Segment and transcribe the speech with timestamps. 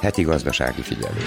[0.00, 1.22] Heti gazdasági figyelő.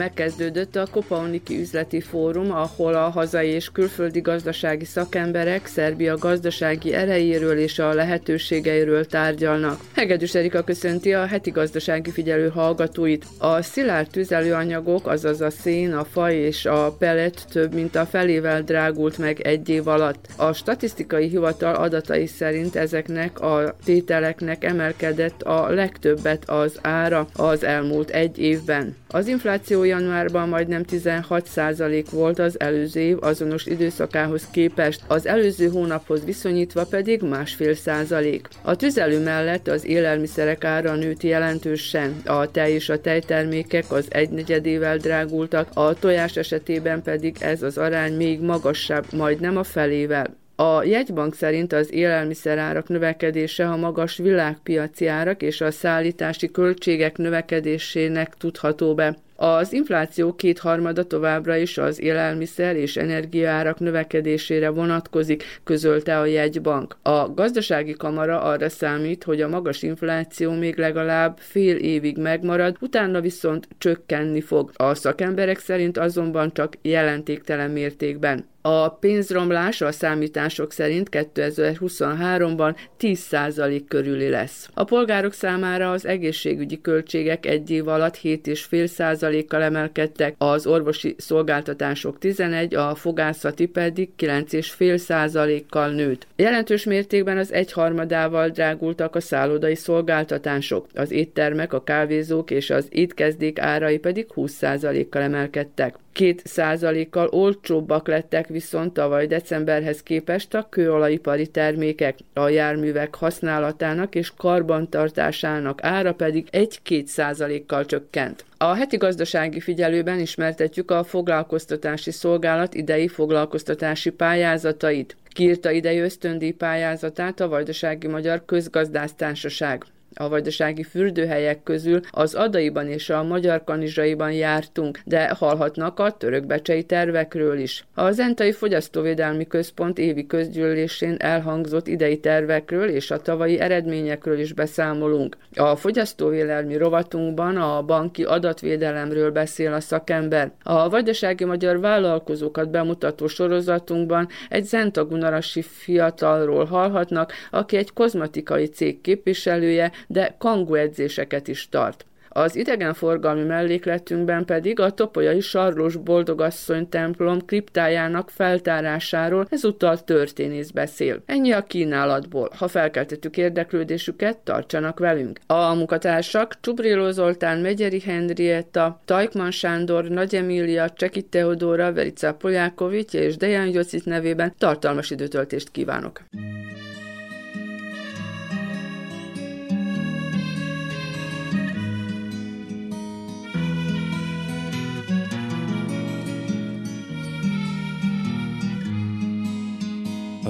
[0.00, 7.58] Megkezdődött a Kopauniki Üzleti Fórum, ahol a hazai és külföldi gazdasági szakemberek Szerbia gazdasági erejéről
[7.58, 9.80] és a lehetőségeiről tárgyalnak.
[9.94, 13.24] Hegedűs Erika köszönti a heti gazdasági figyelő hallgatóit.
[13.38, 18.62] A szilárd tüzelőanyagok, azaz a szén, a faj és a pellet több mint a felével
[18.62, 20.26] drágult meg egy év alatt.
[20.36, 28.10] A statisztikai hivatal adatai szerint ezeknek a tételeknek emelkedett a legtöbbet az ára az elmúlt
[28.10, 28.96] egy évben.
[29.08, 36.24] Az infláció januárban majdnem 16% volt az előző év azonos időszakához képest, az előző hónaphoz
[36.24, 38.48] viszonyítva pedig másfél százalék.
[38.62, 44.96] A tüzelő mellett az élelmiszerek ára nőtt jelentősen, a tej és a tejtermékek az egynegyedével
[44.96, 50.38] drágultak, a tojás esetében pedig ez az arány még magasabb, majdnem a felével.
[50.62, 58.34] A jegybank szerint az élelmiszerárak növekedése a magas világpiaci árak és a szállítási költségek növekedésének
[58.38, 59.16] tudható be.
[59.42, 66.96] Az infláció kétharmada továbbra is az élelmiszer és energiaárak növekedésére vonatkozik, közölte a jegybank.
[67.02, 73.20] A gazdasági kamara arra számít, hogy a magas infláció még legalább fél évig megmarad, utána
[73.20, 74.70] viszont csökkenni fog.
[74.74, 78.48] A szakemberek szerint azonban csak jelentéktelen mértékben.
[78.62, 84.68] A pénzromlás a számítások szerint 2023-ban 10% körüli lesz.
[84.74, 92.74] A polgárok számára az egészségügyi költségek egy év alatt 7,5%-kal emelkedtek, az orvosi szolgáltatások 11,
[92.74, 96.26] a fogászati pedig 9,5%-kal nőtt.
[96.36, 103.58] Jelentős mértékben az egyharmadával drágultak a szállodai szolgáltatások, az éttermek, a kávézók és az étkezdék
[103.58, 105.94] árai pedig 20%-kal emelkedtek.
[106.12, 114.32] Két százalékkal olcsóbbak lettek viszont tavaly decemberhez képest a kőolajipari termékek, a járművek használatának és
[114.36, 118.44] karbantartásának ára pedig 1-2 százalékkal csökkent.
[118.56, 125.16] A heti gazdasági figyelőben ismertetjük a foglalkoztatási szolgálat idei foglalkoztatási pályázatait.
[125.28, 129.84] Kiírta idei ösztöndíj pályázatát a Vajdasági Magyar Közgazdásztársaság
[130.14, 136.82] a vajdasági fürdőhelyek közül az adaiban és a magyar kanizsaiban jártunk, de hallhatnak a törökbecsei
[136.82, 137.84] tervekről is.
[137.94, 145.36] A Zentai Fogyasztóvédelmi Központ évi közgyűlésén elhangzott idei tervekről és a tavalyi eredményekről is beszámolunk.
[145.54, 150.52] A fogyasztóvédelmi rovatunkban a banki adatvédelemről beszél a szakember.
[150.62, 159.92] A vajdasági magyar vállalkozókat bemutató sorozatunkban egy zentagunarasi fiatalról hallhatnak, aki egy kozmetikai cég képviselője,
[160.06, 162.04] de kangu edzéseket is tart.
[162.32, 171.22] Az idegenforgalmi mellékletünkben pedig a topolyai sarlós boldogasszony templom kriptájának feltárásáról ezúttal történész beszél.
[171.26, 172.50] Ennyi a kínálatból.
[172.56, 175.38] Ha felkeltettük érdeklődésüket, tartsanak velünk.
[175.46, 183.36] A munkatársak Csubriló Zoltán, Megyeri Henrietta, Tajkman Sándor, Nagy Emília, Cseki Teodóra, Verica Polyákovics és
[183.36, 186.20] Dejan Jocit nevében tartalmas időtöltést kívánok.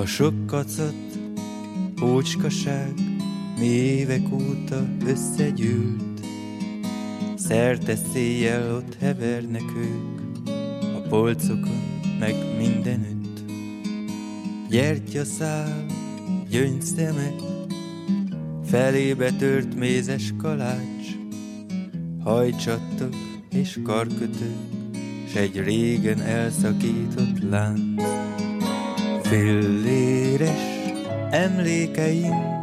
[0.00, 0.94] A sok kacat,
[2.02, 2.94] ócskaság,
[3.58, 6.20] mi évek óta összegyűlt,
[7.36, 10.48] Szerte széjjel ott hevernek ők,
[10.96, 11.82] a polcokon
[12.18, 13.40] meg mindenütt.
[14.68, 15.86] Gyertyaszál,
[16.50, 17.40] gyöngyszemek,
[18.64, 21.06] felébe tört mézes kalács,
[22.22, 23.14] hajcsattok
[23.50, 24.70] és karkötők,
[25.32, 28.02] s egy régen elszakított lánc.
[29.30, 30.50] Filléres
[31.30, 32.60] emlékeim,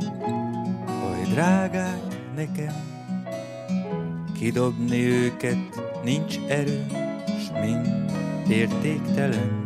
[0.87, 2.01] oly drágák
[2.35, 2.75] nekem,
[4.39, 5.57] kidobni őket
[6.03, 6.85] nincs erő,
[7.39, 8.11] s mind
[8.49, 9.65] értéktelen.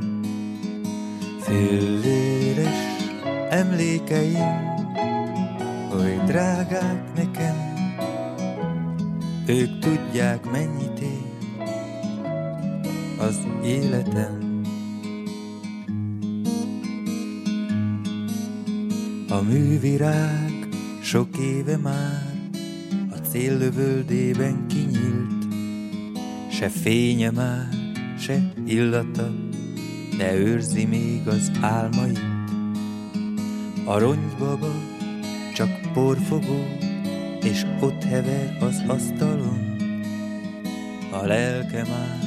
[1.40, 2.98] Filléres
[3.50, 4.76] emlékeim,
[5.94, 7.56] oly drágák nekem,
[9.46, 11.50] ők tudják mennyit ér
[13.18, 14.41] az életem.
[19.32, 20.68] A művirág
[21.02, 22.50] sok éve már
[23.12, 25.46] a céllövöldében kinyílt,
[26.52, 27.68] se fénye már,
[28.20, 29.32] se illata,
[30.18, 32.22] de őrzi még az álmait.
[33.86, 34.74] A ronygybaba
[35.54, 36.66] csak porfogó,
[37.44, 39.76] és ott hever az asztalon.
[41.12, 42.20] A lelke már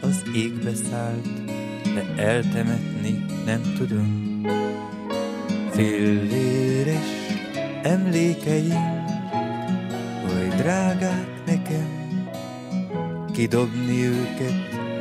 [0.00, 1.44] az égbe szállt,
[1.94, 4.24] de eltemetni nem tudom
[5.74, 7.30] Filléres
[7.82, 9.04] emlékeim,
[10.24, 12.18] oly drágák nekem,
[13.32, 14.52] kidobni őket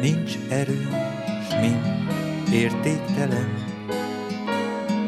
[0.02, 0.88] nincs erő,
[1.50, 1.86] s mind
[2.54, 3.54] értéktelen.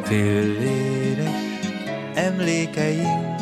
[0.03, 1.59] Filléres
[2.15, 3.35] emlékeim,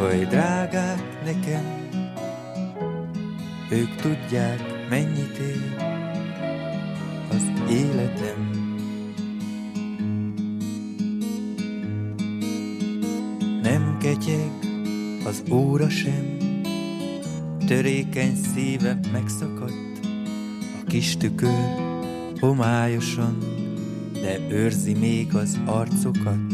[0.00, 1.64] oly drágák nekem,
[3.70, 5.76] ők tudják, mennyit ér
[7.30, 8.53] az életem.
[15.34, 16.36] Az óra sem,
[17.66, 20.06] törékeny szíve megszakadt,
[20.80, 21.64] a kis tükör
[22.40, 23.38] homályosan,
[24.12, 26.52] de őrzi még az arcokat.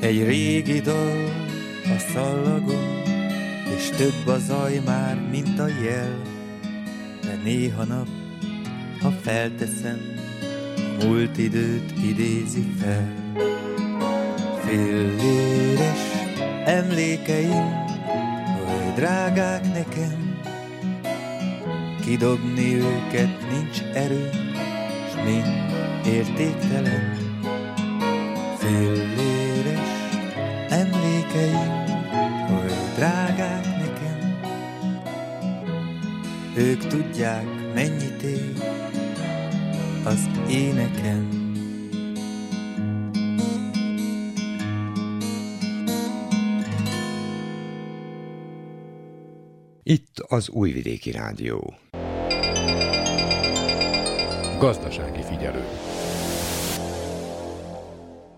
[0.00, 1.24] Egy régi dal
[1.84, 2.84] a szallagon,
[3.76, 6.22] és több a zaj már, mint a jel,
[7.22, 8.08] de néha nap,
[9.00, 10.00] ha felteszem,
[11.00, 13.34] a múlt időt idézi fel.
[14.64, 16.15] Filléres
[16.66, 17.84] emlékeim,
[18.66, 20.40] oly drágák nekem,
[22.00, 24.30] kidobni őket nincs erő,
[25.10, 25.46] s mind
[26.06, 27.16] értéktelen.
[28.58, 29.88] Filléres
[30.68, 31.84] emlékeim,
[32.50, 34.40] oly drágák nekem,
[36.56, 38.52] ők tudják, mennyit ér
[40.04, 41.25] az énekem.
[50.36, 51.74] Az Újvidéki Rádió.
[54.58, 55.64] Gazdasági figyelő.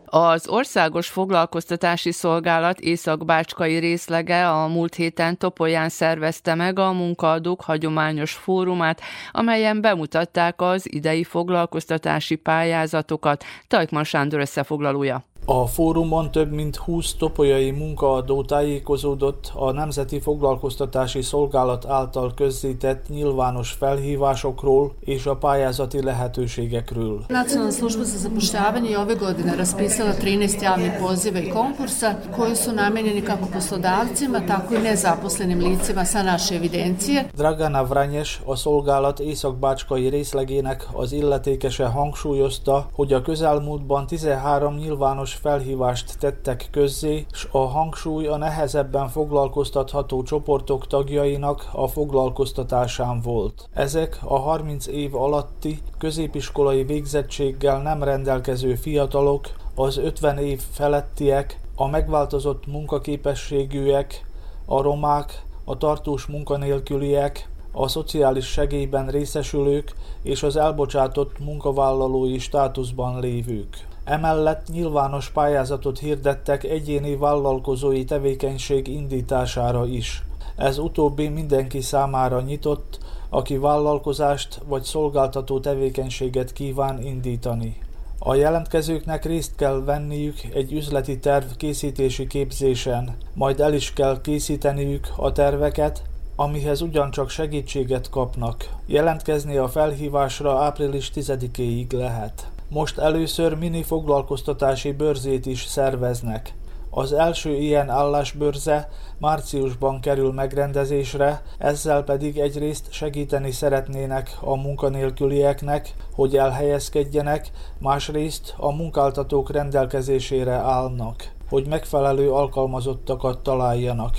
[0.05, 8.33] Az Országos Foglalkoztatási Szolgálat Észak-Bácskai részlege a múlt héten Topolyán szervezte meg a munkaadók hagyományos
[8.33, 9.01] fórumát,
[9.33, 13.45] amelyen bemutatták az idei foglalkoztatási pályázatokat.
[13.69, 15.25] Tajkman Sándor összefoglalója.
[15.51, 23.71] A fórumon több mint 20 topolyai munkaadó tájékozódott a Nemzeti Foglalkoztatási Szolgálat által közzétett nyilvános
[23.71, 27.25] felhívásokról és a pályázati lehetőségekről.
[27.29, 33.23] Nacionalna služba za zapošljavanje ove godine raspisala 13 javnih poziva i konkursa koji su namenjeni
[33.23, 37.25] kako poslodavcima, tako i nezaposlenim licima sa naše evidencije.
[37.37, 46.19] Dragana Vranyes, a szolgálat északbácskai részlegének az illetékese hangsúlyozta, hogy a közelmúltban 13 nyilvános felhívást
[46.19, 53.69] tettek közzé, s a hangsúly a nehezebben foglalkoztatható csoportok tagjainak a foglalkoztatásán volt.
[53.73, 61.87] Ezek a 30 év alatti középiskolai végzettséggel nem rendelkező fiatalok, az 50 év felettiek, a
[61.87, 64.27] megváltozott munkaképességűek,
[64.67, 73.88] a romák, a tartós munkanélküliek, a szociális segélyben részesülők és az elbocsátott munkavállalói státuszban lévők.
[74.09, 80.25] Emellett nyilvános pályázatot hirdettek egyéni vállalkozói tevékenység indítására is.
[80.57, 87.77] Ez utóbbi mindenki számára nyitott, aki vállalkozást vagy szolgáltató tevékenységet kíván indítani.
[88.19, 95.09] A jelentkezőknek részt kell venniük egy üzleti terv készítési képzésen, majd el is kell készíteniük
[95.17, 96.03] a terveket,
[96.37, 98.69] amihez ugyancsak segítséget kapnak.
[98.87, 102.51] Jelentkezni a felhívásra április 10-éig lehet.
[102.71, 106.55] Most először mini foglalkoztatási bőrzét is szerveznek.
[106.91, 108.89] Az első ilyen állásbőrze
[109.19, 119.51] márciusban kerül megrendezésre, ezzel pedig egyrészt segíteni szeretnének a munkanélkülieknek, hogy elhelyezkedjenek, másrészt a munkáltatók
[119.51, 124.17] rendelkezésére állnak, hogy megfelelő alkalmazottakat találjanak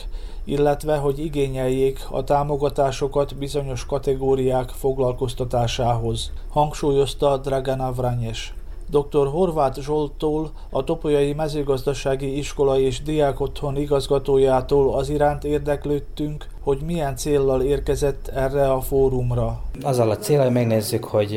[0.50, 8.54] illetve hogy igényeljék a támogatásokat bizonyos kategóriák foglalkoztatásához, hangsúlyozta Dragana Vranyes.
[8.90, 9.28] Dr.
[9.28, 17.62] Horváth Zsoltól, a Topolyai Mezőgazdasági Iskola és Diákotthon igazgatójától az iránt érdeklődtünk, hogy milyen céllal
[17.62, 19.62] érkezett erre a fórumra.
[19.82, 21.30] Azzal a célra, hogy megnézzük, hogy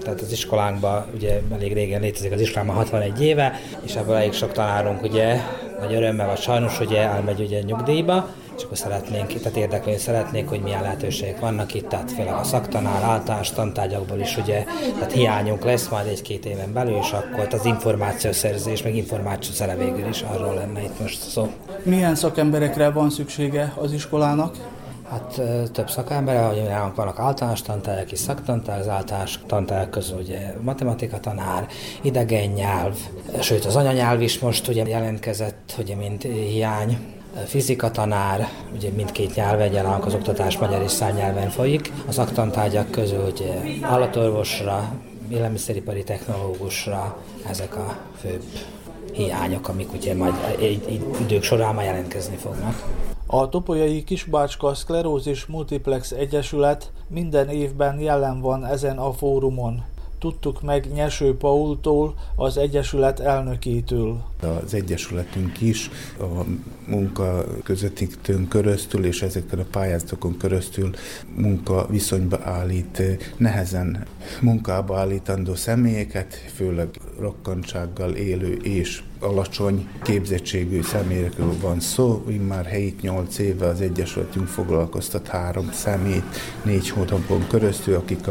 [0.00, 3.52] tehát az iskolánkban ugye elég régen létezik az iskolában 61 éve,
[3.84, 5.36] és ebből elég sok tanárunk ugye
[5.80, 10.60] nagy örömmel vagy sajnos ugye elmegy ugye nyugdíjba, és akkor szeretnénk, tehát érdeklődni szeretnék, hogy
[10.60, 15.88] milyen lehetőségek vannak itt, tehát főleg a szaktanár, általános tantárgyakból is ugye, tehát hiányunk lesz
[15.88, 21.00] majd egy-két éven belül, és akkor az információszerzés, meg információszere végül is arról lenne itt
[21.00, 21.52] most szó.
[21.82, 24.56] Milyen szakemberekre van szüksége az iskolának?
[25.10, 25.40] Hát
[25.72, 31.20] több szakember, hogy nálunk vannak általános tantárgyak és szaktantárgyak, az általános tantárgyak közül ugye matematika
[31.20, 31.66] tanár,
[32.02, 32.96] idegen nyelv,
[33.40, 36.98] sőt az anyanyelv is most ugye jelentkezett, ugye mint hiány,
[37.46, 41.92] fizika tanár, ugye mindkét nyelv egyaránt az oktatás magyar és szárnyelven folyik.
[42.06, 44.92] Az szaktantárgyak közül ugye állatorvosra,
[45.28, 47.16] élelmiszeripari technológusra,
[47.48, 48.42] ezek a főbb
[49.12, 50.34] hiányok, amik ugye majd
[51.20, 52.84] idők során már jelentkezni fognak.
[53.26, 59.82] A Topolyai Kisbácska Szklerózis Multiplex Egyesület minden évben jelen van ezen a fórumon
[60.18, 64.24] tudtuk meg Nyeső Paultól, az Egyesület elnökétől.
[64.64, 66.44] Az Egyesületünk is a
[66.86, 70.90] munka közöttünk köröztül és ezeken a pályázatokon köröztül
[71.34, 73.02] munka viszonyba állít
[73.36, 74.06] nehezen
[74.40, 82.24] munkába állítandó személyeket, főleg rokkantsággal élő és alacsony képzettségű személyekről van szó.
[82.48, 86.24] Már 7-8 éve az Egyesületünk foglalkoztat három személyt
[86.62, 88.26] négy hónapon köröztül, akik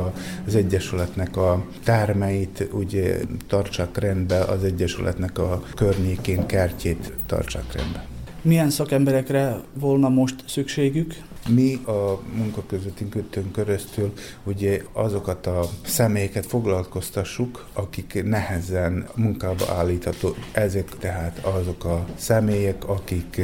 [0.45, 8.16] az Egyesületnek a termeit ugye tartsák rendbe, az Egyesületnek a környékén kertjét tartsák rendbe.
[8.47, 11.15] Milyen szakemberekre volna most szükségük?
[11.47, 14.13] Mi a munkaközvetítőn keresztül
[14.43, 20.35] ugye azokat a személyeket foglalkoztassuk, akik nehezen munkába állítható.
[20.51, 23.41] Ezek tehát azok a személyek, akik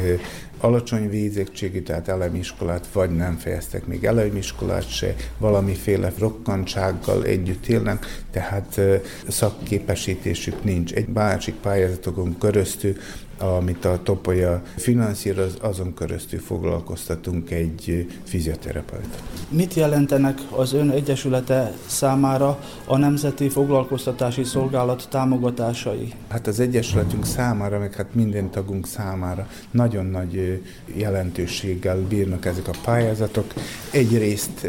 [0.58, 8.80] alacsony végzettségű, tehát elemiskolát, vagy nem fejeztek még elemiskolát se, valamiféle rokkantsággal együtt élnek, tehát
[9.28, 10.92] szakképesítésük nincs.
[10.92, 12.96] Egy másik pályázatokon köröztül
[13.44, 19.18] amit a Topolya finanszíroz, azon keresztül foglalkoztatunk egy fizioterapeuta.
[19.48, 26.12] Mit jelentenek az ön egyesülete számára a Nemzeti Foglalkoztatási Szolgálat támogatásai?
[26.28, 30.62] Hát az egyesületünk számára, meg hát minden tagunk számára nagyon nagy
[30.94, 33.52] jelentőséggel bírnak ezek a pályázatok.
[33.90, 34.66] Egyrészt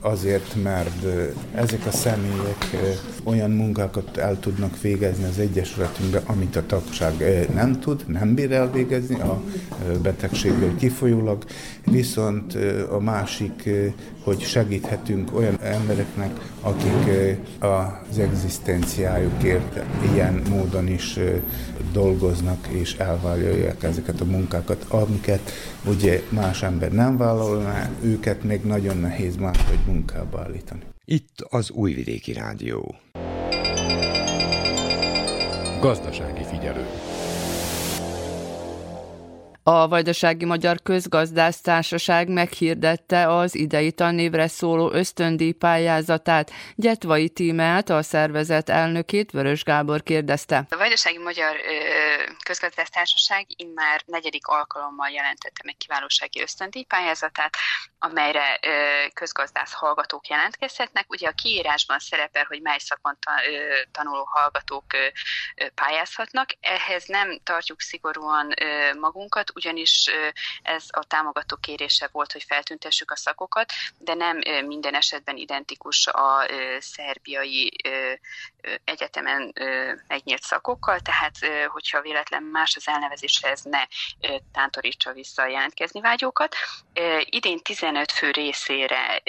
[0.00, 1.04] azért, mert
[1.54, 2.66] ezek a személyek
[3.24, 9.20] olyan munkákat el tudnak végezni az egyesületünkbe, amit a tagság nem tud, nem bír elvégezni
[9.20, 9.42] a
[10.02, 11.44] betegségből kifolyólag,
[11.84, 12.54] viszont
[12.90, 13.68] a másik,
[14.22, 16.30] hogy segíthetünk olyan embereknek,
[16.60, 17.10] akik
[17.58, 19.80] az egzisztenciájukért
[20.12, 21.18] ilyen módon is
[21.92, 25.50] dolgoznak és elvállalják ezeket a munkákat, amiket
[25.86, 30.80] ugye más ember nem vállalná, őket még nagyon nehéz máshogy munkába állítani.
[31.04, 32.94] Itt az Újvidéki Rádió.
[35.80, 36.84] Gazdasági figyelő.
[39.68, 46.50] A Vajdasági Magyar Közgazdász Társaság meghirdette az idei tanévre szóló ösztöndíj pályázatát.
[46.74, 50.66] Gyetvai Tímelt, a szervezet elnökét Vörös Gábor kérdezte.
[50.70, 51.56] A Vajdasági Magyar
[52.44, 57.56] Közgazdász Társaság immár negyedik alkalommal jelentette meg kiválósági ösztöndíj pályázatát,
[57.98, 58.58] amelyre
[59.14, 61.04] közgazdász hallgatók jelentkezhetnek.
[61.08, 63.18] Ugye a kiírásban szerepel, hogy mely szakon
[63.92, 64.84] tanuló hallgatók
[65.74, 66.48] pályázhatnak.
[66.60, 68.54] Ehhez nem tartjuk szigorúan
[69.00, 70.10] magunkat, ugyanis
[70.62, 76.46] ez a támogató kérése volt, hogy feltüntessük a szakokat, de nem minden esetben identikus a
[76.78, 77.72] szerbiai
[78.84, 79.52] egyetemen
[80.06, 81.34] megnyílt szakokkal, tehát
[81.66, 83.86] hogyha véletlen más az elnevezésre, ez ne
[84.52, 86.54] tántorítsa vissza a jelentkezni vágyókat.
[87.20, 89.22] Idén 15 fő részére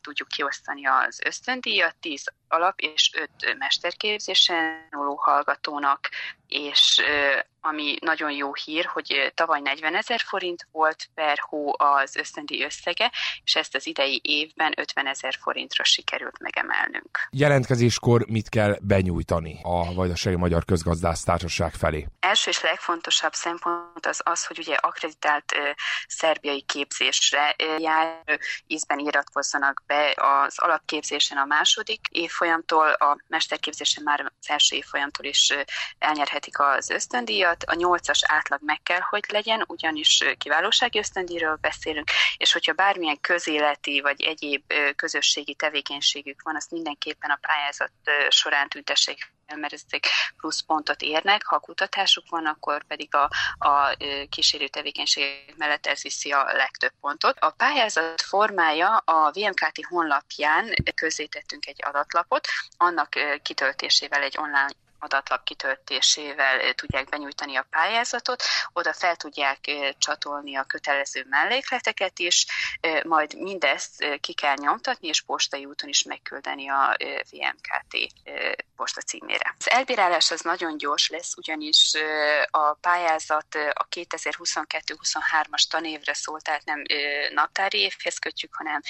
[0.00, 6.08] tudjuk kiosztani az ösztöndíjat, 10 alap és 5 mesterképzésen való hallgatónak,
[6.48, 7.02] és
[7.60, 13.12] ami nagyon jó hír, hogy tavaly 40 ezer forint volt per hó az ösztöndi összege,
[13.44, 17.28] és ezt az idei évben 50 ezer forintra sikerült megemelnünk.
[17.30, 22.06] Jelentkezéskor mit kell benyújtani a Vajdasági Magyar Közgazdász Társaság felé?
[22.20, 25.70] Első és legfontosabb szempont az az, hogy ugye akreditált ö,
[26.06, 28.22] szerbiai képzésre jár,
[28.66, 35.52] ízben iratkozzanak be az alapképzésen a második évfolyamtól, a mesterképzésen már az első évfolyamtól is
[35.98, 42.10] elnyerhetik az ösztöndíjat, díjat, a nyolcas átlag meg kell, hogy legyen, ugyanis kiválósági ösztöndíjról beszélünk,
[42.36, 47.90] és hogyha bármilyen közéleti vagy egyéb közösségi tevékenységük van, azt mindenképpen a pályázat
[48.34, 50.04] során tüntessék mert ezek
[50.36, 53.96] plusz pontot érnek, ha kutatásuk van, akkor pedig a, a
[54.28, 57.38] kísérő tevékenység mellett ez viszi a legtöbb pontot.
[57.38, 63.08] A pályázat formája a VMKT honlapján közzétettünk egy adatlapot, annak
[63.42, 64.70] kitöltésével egy online
[65.04, 68.42] adatlap kitöltésével tudják benyújtani a pályázatot,
[68.72, 72.46] oda fel tudják csatolni a kötelező mellékleteket is,
[73.02, 76.96] majd mindezt ki kell nyomtatni, és postai úton is megküldeni a
[77.30, 78.12] VMKT
[78.76, 79.54] posta címére.
[79.58, 81.92] Az elbírálás az nagyon gyors lesz, ugyanis
[82.50, 86.82] a pályázat a 2022-23-as tanévre szól, tehát nem
[87.34, 88.80] naptári évhez kötjük, hanem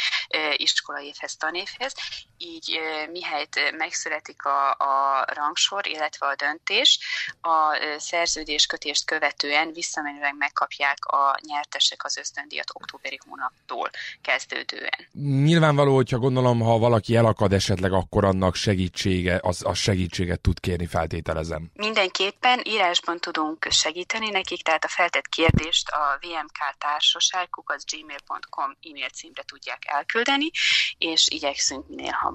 [0.56, 1.94] iskola évhez, tanévhez.
[2.38, 2.80] Így
[3.12, 6.98] mihelyt megszületik a, a rangsor, illetve a döntés,
[7.40, 13.90] a szerződéskötést követően visszamenőleg megkapják a nyertesek az ösztöndíjat októberi hónaptól
[14.22, 15.08] kezdődően.
[15.44, 20.86] Nyilvánvaló, hogyha gondolom, ha valaki elakad esetleg, akkor annak segítsége, az, az segítséget tud kérni,
[20.86, 21.70] feltételezem.
[21.74, 27.48] Mindenképpen írásban tudunk segíteni nekik, tehát a feltett kérdést a VMK társaság
[27.90, 30.50] gmail.com e-mail címre tudják elküldeni,
[30.98, 32.33] és igyekszünk minél hamarabb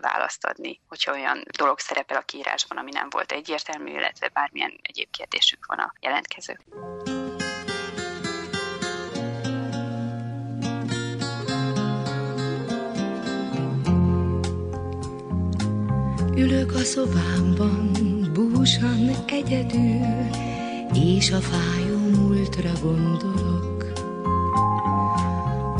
[0.00, 5.10] választ adni, hogyha olyan dolog szerepel a kiírásban, ami nem volt egyértelmű, illetve bármilyen egyéb
[5.10, 6.58] kérdésük van a jelentkező.
[16.36, 17.92] Ülök a szobámban,
[18.32, 20.28] búsan egyedül,
[20.92, 23.71] és a fájó múltra gondolok.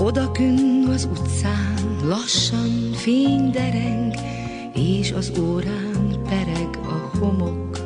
[0.04, 4.14] Odakün az utcán lassan fény dereng,
[4.74, 7.78] és az órán pereg a homok.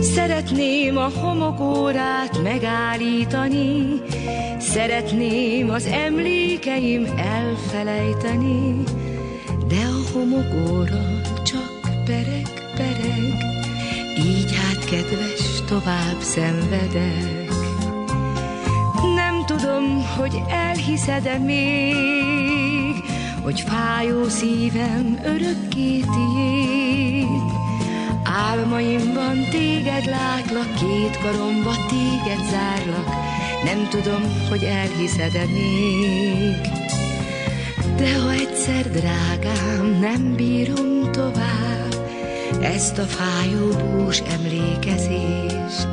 [0.00, 4.02] Szeretném a homokórát megállítani,
[4.58, 8.82] szeretném az emlékeim elfelejteni,
[9.68, 13.34] de a homokóra csak pereg, pereg,
[14.18, 17.63] így hát kedves, tovább szenvedek.
[19.46, 22.94] Nem tudom, hogy elhiszed-e még,
[23.42, 27.26] hogy fájó szívem örökké tiéd.
[28.24, 33.08] Álmaimban téged látlak, két karomba téged zárlak,
[33.64, 36.60] nem tudom, hogy elhiszed-e még.
[37.96, 41.94] De ha egyszer, drágám, nem bírom tovább
[42.60, 45.88] ezt a fájó bús emlékezést,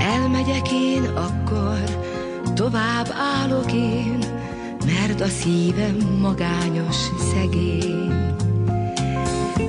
[0.00, 1.97] elmegyek én akkor,
[2.70, 4.18] tovább állok én,
[4.84, 6.96] mert a szívem magányos,
[7.32, 8.12] szegény.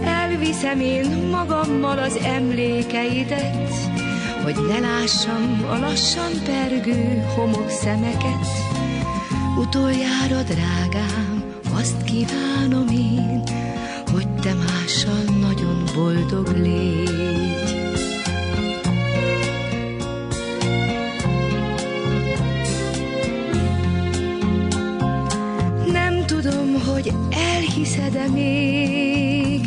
[0.03, 3.73] Elviszem én magammal az emlékeidet,
[4.43, 8.47] hogy ne lássam a lassan pergő homok szemeket,
[9.57, 13.43] Utoljára, drágám, azt kívánom én,
[14.11, 17.08] hogy te mással nagyon boldog légy.
[27.89, 29.61] Elhiszed-e még,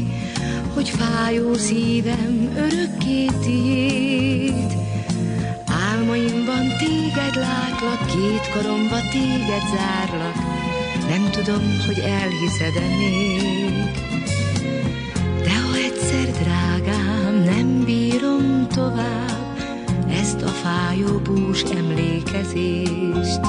[0.75, 4.77] hogy fájó szívem örökké tiéd,
[5.67, 10.37] Álmaimban téged látlak, két karomba téged zárlak,
[11.09, 13.91] nem tudom, hogy elhiszed-e még.
[15.43, 19.59] De ha egyszer, drágám, nem bírom tovább
[20.11, 23.41] ezt a fájó bús emlékezést,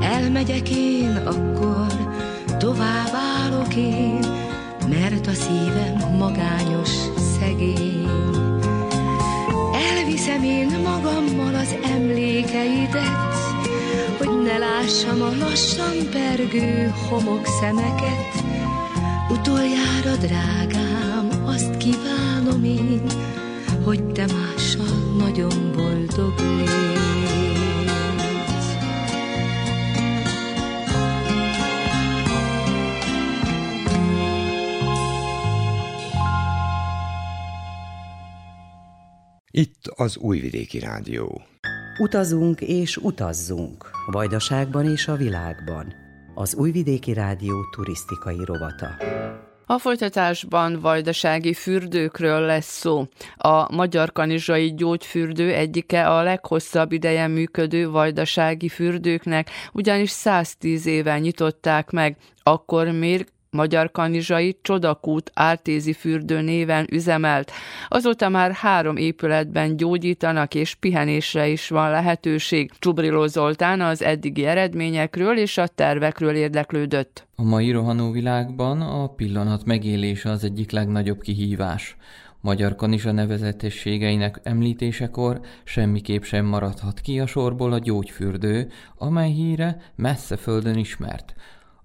[0.00, 2.03] elmegyek én akkor,
[2.74, 4.24] tovább állok én,
[4.88, 6.90] mert a szívem magányos,
[7.38, 8.08] szegény.
[9.72, 13.34] Elviszem én magammal az emlékeidet,
[14.18, 18.44] hogy ne lássam a lassan pergő homok szemeket.
[19.30, 23.02] Utoljára, drágám, azt kívánom én,
[23.84, 25.73] hogy te mással nagyon
[40.04, 41.42] az Újvidéki Rádió.
[41.98, 45.94] Utazunk és utazzunk, Vajdaságban és a világban.
[46.34, 48.88] Az Újvidéki Rádió turisztikai rovata.
[49.66, 53.06] A folytatásban vajdasági fürdőkről lesz szó.
[53.36, 61.90] A Magyar Kanizsai Gyógyfürdő egyike a leghosszabb ideje működő vajdasági fürdőknek, ugyanis 110 éve nyitották
[61.90, 67.52] meg, akkor még Magyar Kanizsai Csodakút Ártézi fürdő néven üzemelt.
[67.88, 72.70] Azóta már három épületben gyógyítanak, és pihenésre is van lehetőség.
[72.78, 77.26] Csubriló Zoltán az eddigi eredményekről és a tervekről érdeklődött.
[77.36, 81.96] A mai rohanó világban a pillanat megélése az egyik legnagyobb kihívás.
[82.40, 90.36] Magyar Kanizsa nevezetességeinek említésekor semmiképp sem maradhat ki a sorból a gyógyfürdő, amely híre messze
[90.36, 91.34] földön ismert.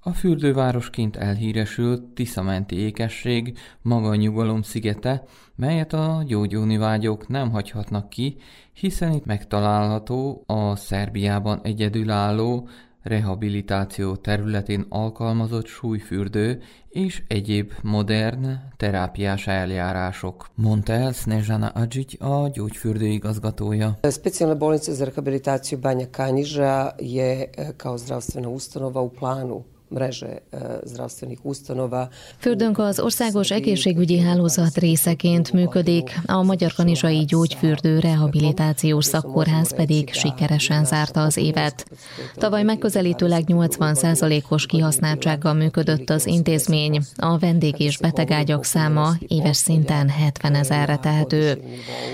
[0.02, 5.24] A fürdővárosként elhíresült Tiszamenti ékesség maga a nyugalom szigete,
[5.56, 8.38] melyet a gyógyulni vágyók nem hagyhatnak ki,
[8.74, 12.68] hiszen itt megtalálható a Szerbiában egyedülálló
[13.02, 23.06] rehabilitáció területén alkalmazott súlyfürdő és egyéb modern terápiás eljárások, mondta el Snežana Adžić, a gyógyfürdő
[23.06, 23.98] igazgatója.
[24.02, 30.42] Specijalna bolnica za rehabilitaciju Banja Kanjiža je kao zdravstvena ustanova u planu mreže
[30.84, 32.10] zdravstvenih ustanova.
[32.38, 40.86] Fürdőnk az országos egészségügyi hálózat részeként működik, a Magyar Kanizsai Gyógyfürdő Rehabilitációs Szakkórház pedig sikeresen
[40.86, 41.86] zárta az évet.
[42.36, 50.56] Tavaly megközelítőleg 80%-os kihasználtsággal működött az intézmény, a vendég és betegágyak száma éves szinten 70
[50.56, 51.64] ezerre tehető.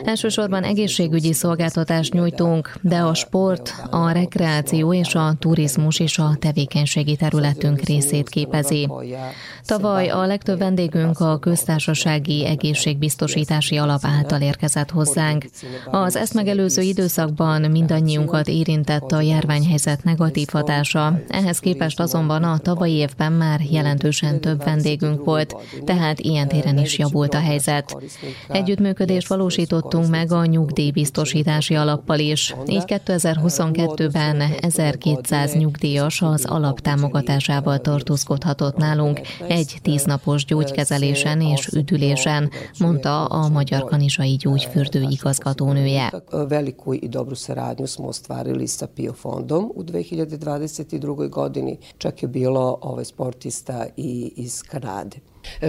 [0.03, 7.15] Elsősorban egészségügyi szolgáltatást nyújtunk, de a sport, a rekreáció és a turizmus is a tevékenységi
[7.15, 8.89] területünk részét képezi.
[9.65, 15.45] Tavaly a legtöbb vendégünk a köztársasági egészségbiztosítási alap által érkezett hozzánk.
[15.91, 21.19] Az ezt megelőző időszakban mindannyiunkat érintett a járványhelyzet negatív hatása.
[21.27, 26.97] Ehhez képest azonban a tavalyi évben már jelentősen több vendégünk volt, tehát ilyen téren is
[26.97, 27.97] javult a helyzet.
[28.47, 32.55] Együttműködést valósítottunk meg a nyugdíjbiztosítási alappal is.
[32.67, 36.45] Így 2022-ben 1200 nyugdíjas az
[37.55, 46.13] alaptámogatásával tartózkodhatott nálunk egy tíznapos gyógykezelésen és üdülésen, mondta a Magyar Kanizsai Gyógyfürdő igazgatónője.
[46.47, 51.29] Veliku i dobru saradnju smo ostvarili sa PIO fondom u 2022.
[51.29, 51.77] godini.
[51.97, 55.17] Čak je bilo ovaj, sportista i iz Kanade.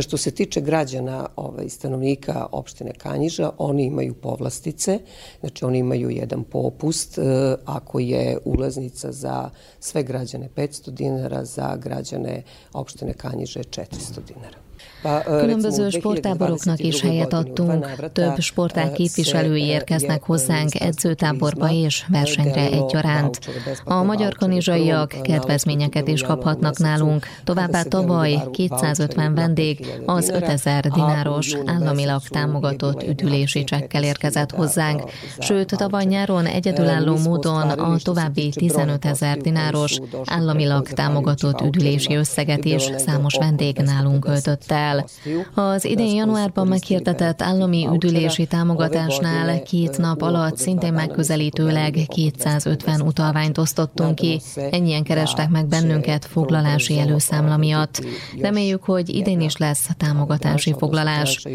[0.00, 4.98] Što se tiče građana ovaj, stanovnika opštine Kanjiža, oni imaju povlastice,
[5.40, 7.18] znači oni imaju jedan popust,
[7.64, 13.86] ako je ulaznica za sve građane 500 dinara, za građane opštine Kanjiže 400
[14.26, 14.65] dinara.
[15.24, 23.38] Különböző sporttáboroknak is helyet adtunk, több sportág képviselői érkeznek hozzánk edzőtáborba és versenyre egyaránt.
[23.84, 32.22] A magyar kanizsaiak kedvezményeket is kaphatnak nálunk, továbbá tavaly 250 vendég az 5000 dináros államilag
[32.28, 35.02] támogatott üdülési csekkel érkezett hozzánk,
[35.38, 42.90] sőt tavaly nyáron egyedülálló módon a további 15 ezer dináros államilag támogatott üdülési összeget is
[42.96, 45.74] számos vendég nálunk költött el el.
[45.74, 54.14] Az idén januárban meghirdetett állami üdülési támogatásnál két nap alatt szintén megközelítőleg 250 utalványt osztottunk
[54.14, 54.40] ki.
[54.70, 58.04] Ennyien kerestek meg bennünket foglalási előszámla miatt.
[58.40, 61.46] Reméljük, hogy idén is lesz támogatási foglalás.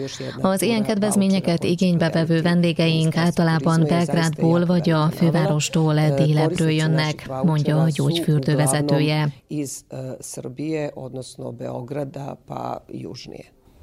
[0.42, 7.88] Az ilyen kedvezményeket igénybe vevő vendégeink általában Belgrádból vagy a fővárostól délebről jönnek, mondja a
[7.90, 9.41] gyógyfürdő vezetője.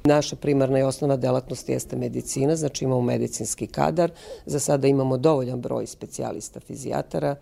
[0.05, 4.11] Naša primarna i osnovna delatnost jeste medicina, znači imamo medicinski kadar.
[4.47, 7.37] Za sada imamo dovoljan broj specijalista fizijatara,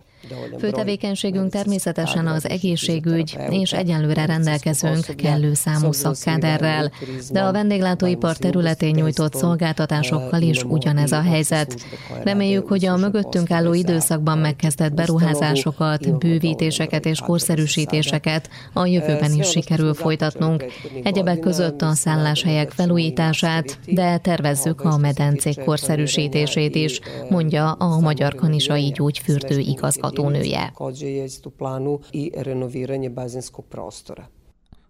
[0.59, 6.91] Fő tevékenységünk természetesen az egészségügy, és egyenlőre rendelkezünk kellő számú szakkáderrel,
[7.31, 11.75] de a vendéglátóipar területén nyújtott szolgáltatásokkal is ugyanez a helyzet.
[12.23, 19.93] Reméljük, hogy a mögöttünk álló időszakban megkezdett beruházásokat, bővítéseket és korszerűsítéseket a jövőben is sikerül
[19.93, 20.65] folytatnunk.
[21.03, 26.99] Egyebek között a szálláshelyek felújítását, de tervezzük a medencék korszerűsítését is,
[27.29, 30.71] mondja a Magyar Kanizsai Gyógyfürdő igazgató igazgatónője.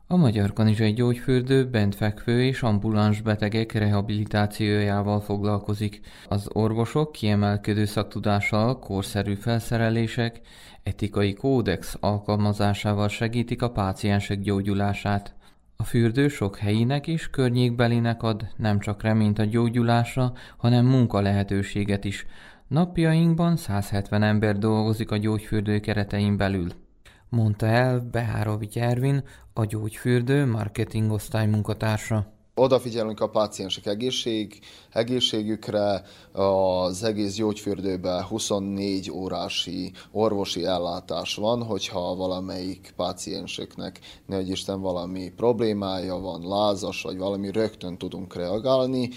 [0.10, 6.02] A Magyar Kanizsai Gyógyfürdő bentfekvő és ambuláns betegek rehabilitációjával foglalkozik.
[6.28, 10.42] Az orvosok kiemelkedő szaktudással, korszerű felszerelések,
[10.84, 15.36] etikai kódex alkalmazásával segítik a páciensek gyógyulását.
[15.76, 22.06] A fürdő sok helyinek és környékbelinek ad nem csak reményt a gyógyulásra, hanem munka lehetőséget
[22.06, 22.26] is,
[22.68, 26.68] Napjainkban 170 ember dolgozik a gyógyfürdő keretein belül,
[27.30, 34.60] mondta el Behárovics Ervin, a gyógyfürdő marketing osztály munkatársa odafigyelünk a páciensek egészség,
[34.94, 45.32] egészségükre, az egész gyógyfürdőben 24 órási orvosi ellátás van, hogyha valamelyik pácienseknek, nehogy Isten valami
[45.36, 49.10] problémája van, lázas, vagy valami rögtön tudunk reagálni.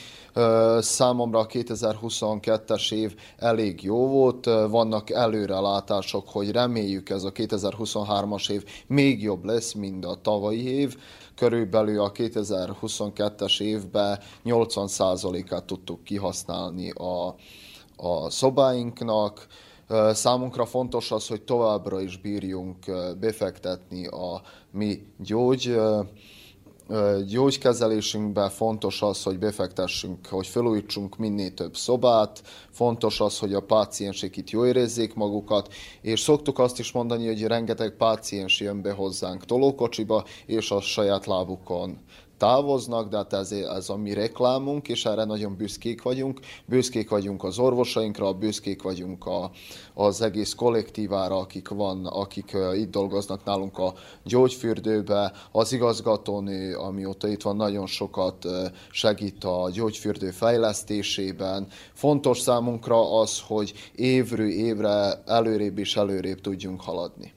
[0.79, 8.65] Számomra a 2022-es év elég jó volt, vannak előrelátások, hogy reméljük ez a 2023-as év
[8.87, 10.97] még jobb lesz, mint a tavalyi év
[11.41, 17.35] körülbelül a 2022-es évben 80%-át tudtuk kihasználni a,
[17.97, 19.47] a szobáinknak.
[20.13, 22.77] Számunkra fontos az, hogy továbbra is bírjunk
[23.21, 25.77] befektetni a mi gyógy
[27.27, 34.37] gyógykezelésünkben fontos az, hogy befektessünk, hogy felújítsunk minél több szobát, fontos az, hogy a páciensek
[34.37, 39.45] itt jól érezzék magukat, és szoktuk azt is mondani, hogy rengeteg páciens jön be hozzánk
[39.45, 41.99] tolókocsiba, és a saját lábukon
[42.41, 46.41] távoznak, de hát ez, ez a mi reklámunk, és erre nagyon büszkék vagyunk.
[46.67, 49.51] Büszkék vagyunk az orvosainkra, büszkék vagyunk a,
[49.95, 55.33] az egész kollektívára, akik, van, akik itt dolgoznak nálunk a gyógyfürdőbe.
[55.53, 58.47] Az igazgatónő, amióta itt van, nagyon sokat
[58.91, 61.67] segít a gyógyfürdő fejlesztésében.
[61.93, 67.33] Fontos számunkra az, hogy évről évre előrébb és előrébb tudjunk haladni.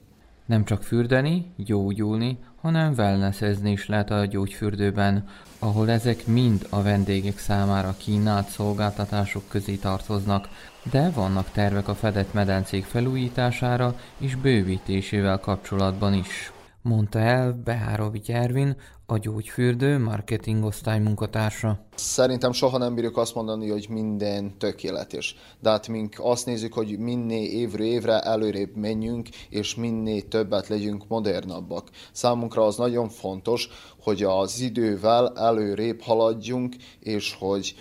[0.46, 7.38] Nem csak fürdeni, gyógyulni, hanem wellnessezni is lehet a gyógyfürdőben, ahol ezek mind a vendégek
[7.38, 10.48] számára kínált szolgáltatások közé tartoznak,
[10.90, 16.52] de vannak tervek a fedett medencék felújítására és bővítésével kapcsolatban is
[16.84, 21.86] mondta el Behárovics Ervin, a gyógyfürdő marketing osztály munkatársa.
[21.94, 25.36] Szerintem soha nem bírjuk azt mondani, hogy minden tökéletes.
[25.60, 31.08] De hát mink azt nézzük, hogy minél évről évre előrébb menjünk, és minél többet legyünk
[31.08, 31.90] modernabbak.
[32.12, 33.68] Számunkra az nagyon fontos,
[34.00, 37.74] hogy az idővel előrébb haladjunk, és hogy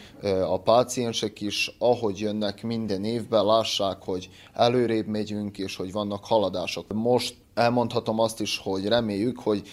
[0.48, 6.94] a páciensek is, ahogy jönnek minden évben, lássák, hogy előrébb megyünk, és hogy vannak haladások.
[6.94, 9.68] Most elmondhatom azt is, hogy reméljük, hogy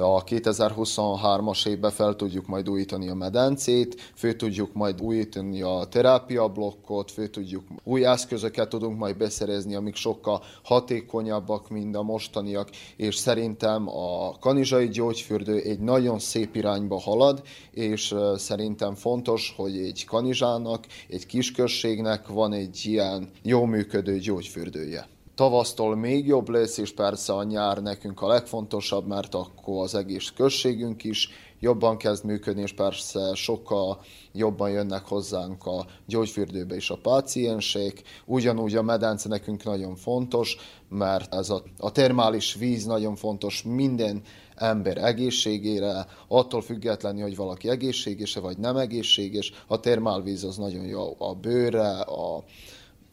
[0.00, 7.10] a 2023-as évben fel tudjuk majd újítani a medencét, fő tudjuk majd újítani a terápiablokkot,
[7.10, 13.88] fő tudjuk új eszközöket tudunk majd beszerezni, amik sokkal hatékonyabbak, mint a mostaniak, és szerintem
[13.88, 21.26] a kanizsai gyógyfürdő egy nagyon szép irányba halad, és szerintem fontos, hogy egy kanizsának, egy
[21.26, 27.82] kisközségnek van egy ilyen jó működő gyógyfürdője tavasztól még jobb lesz, és persze a nyár
[27.82, 31.28] nekünk a legfontosabb, mert akkor az egész községünk is
[31.60, 34.00] jobban kezd működni, és persze sokkal
[34.32, 38.02] jobban jönnek hozzánk a gyógyfürdőbe is a páciensek.
[38.26, 40.56] Ugyanúgy a medence nekünk nagyon fontos,
[40.88, 44.22] mert ez a, a termális víz nagyon fontos minden
[44.54, 51.14] ember egészségére, attól függetlenül, hogy valaki egészséges vagy nem egészséges, a termálvíz az nagyon jó
[51.18, 52.44] a bőre, a,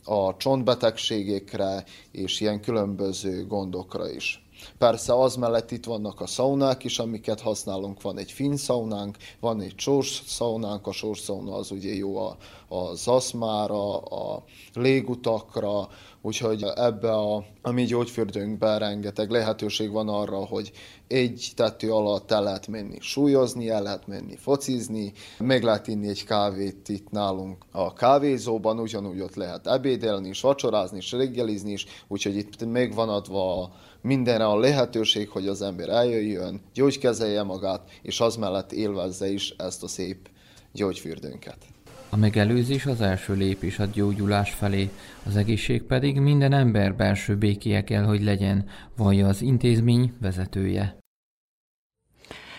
[0.04, 4.46] a csontbetegségekre és ilyen különböző gondokra is.
[4.78, 8.02] Persze az mellett itt vannak a szaunák is, amiket használunk.
[8.02, 12.38] Van egy finn szaunánk, van egy sors szaunánk, a sors szauna az ugye jó a,
[12.72, 15.88] az aszmára, a légutakra,
[16.22, 20.72] úgyhogy ebbe a, a mi gyógyfürdőnkben rengeteg lehetőség van arra, hogy
[21.08, 26.24] egy tető alatt el lehet menni súlyozni, el lehet menni focizni, meg lehet inni egy
[26.24, 32.36] kávét itt nálunk a kávézóban, ugyanúgy ott lehet ebédelni és vacsorázni és reggelizni is, úgyhogy
[32.36, 38.72] itt megvan adva mindenre a lehetőség, hogy az ember eljöjjön, gyógykezelje magát, és az mellett
[38.72, 40.30] élvezze is ezt a szép
[40.74, 41.58] gyógyfürdőnket.
[42.14, 44.90] A megelőzés az első lépés a gyógyulás felé,
[45.26, 50.96] az egészség pedig minden ember belső békéje kell, hogy legyen, vallja az intézmény vezetője.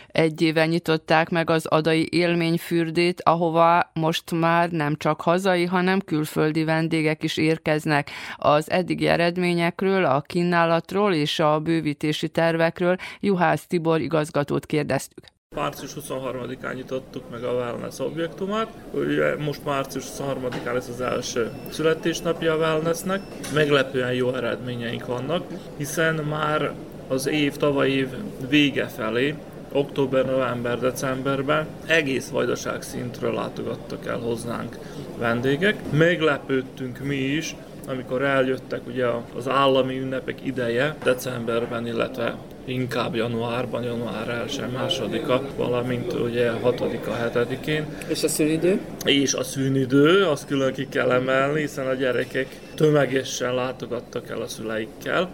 [0.07, 6.65] Egy éve nyitották meg az adai élményfürdét, ahova most már nem csak hazai, hanem külföldi
[6.65, 8.11] vendégek is érkeznek.
[8.37, 15.32] Az eddigi eredményekről, a kínálatról és a bővítési tervekről Juhász Tibor igazgatót kérdeztük.
[15.55, 18.69] Március 23-án nyitottuk meg a wellness objektumát.
[18.91, 23.21] Ugye most március 23-án lesz az első születésnapja a wellnessnek.
[23.55, 25.45] Meglepően jó eredményeink vannak,
[25.77, 26.73] hiszen már
[27.09, 28.09] az év, tavaly év
[28.49, 29.35] vége felé
[29.73, 34.79] október, november, decemberben egész vajdaság szintről látogattak el hozzánk
[35.19, 35.77] vendégek.
[35.91, 37.57] Meglepődtünk mi is,
[37.89, 46.13] amikor eljöttek ugye az állami ünnepek ideje decemberben, illetve inkább januárban, január 1 másodika, valamint
[46.13, 47.87] ugye 6-a, 7-én.
[48.09, 48.81] És a szünidő?
[49.05, 54.49] És a szünidő, azt külön ki kell emelni, hiszen a gyerekek tömegesen látogattak el a
[54.49, 55.31] szüleikkel.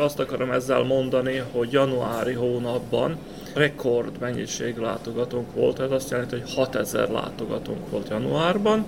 [0.00, 3.18] Azt akarom ezzel mondani, hogy januári hónapban
[3.54, 8.84] rekord mennyiség látogatónk volt, ez azt jelenti, hogy 6000 látogatónk volt januárban,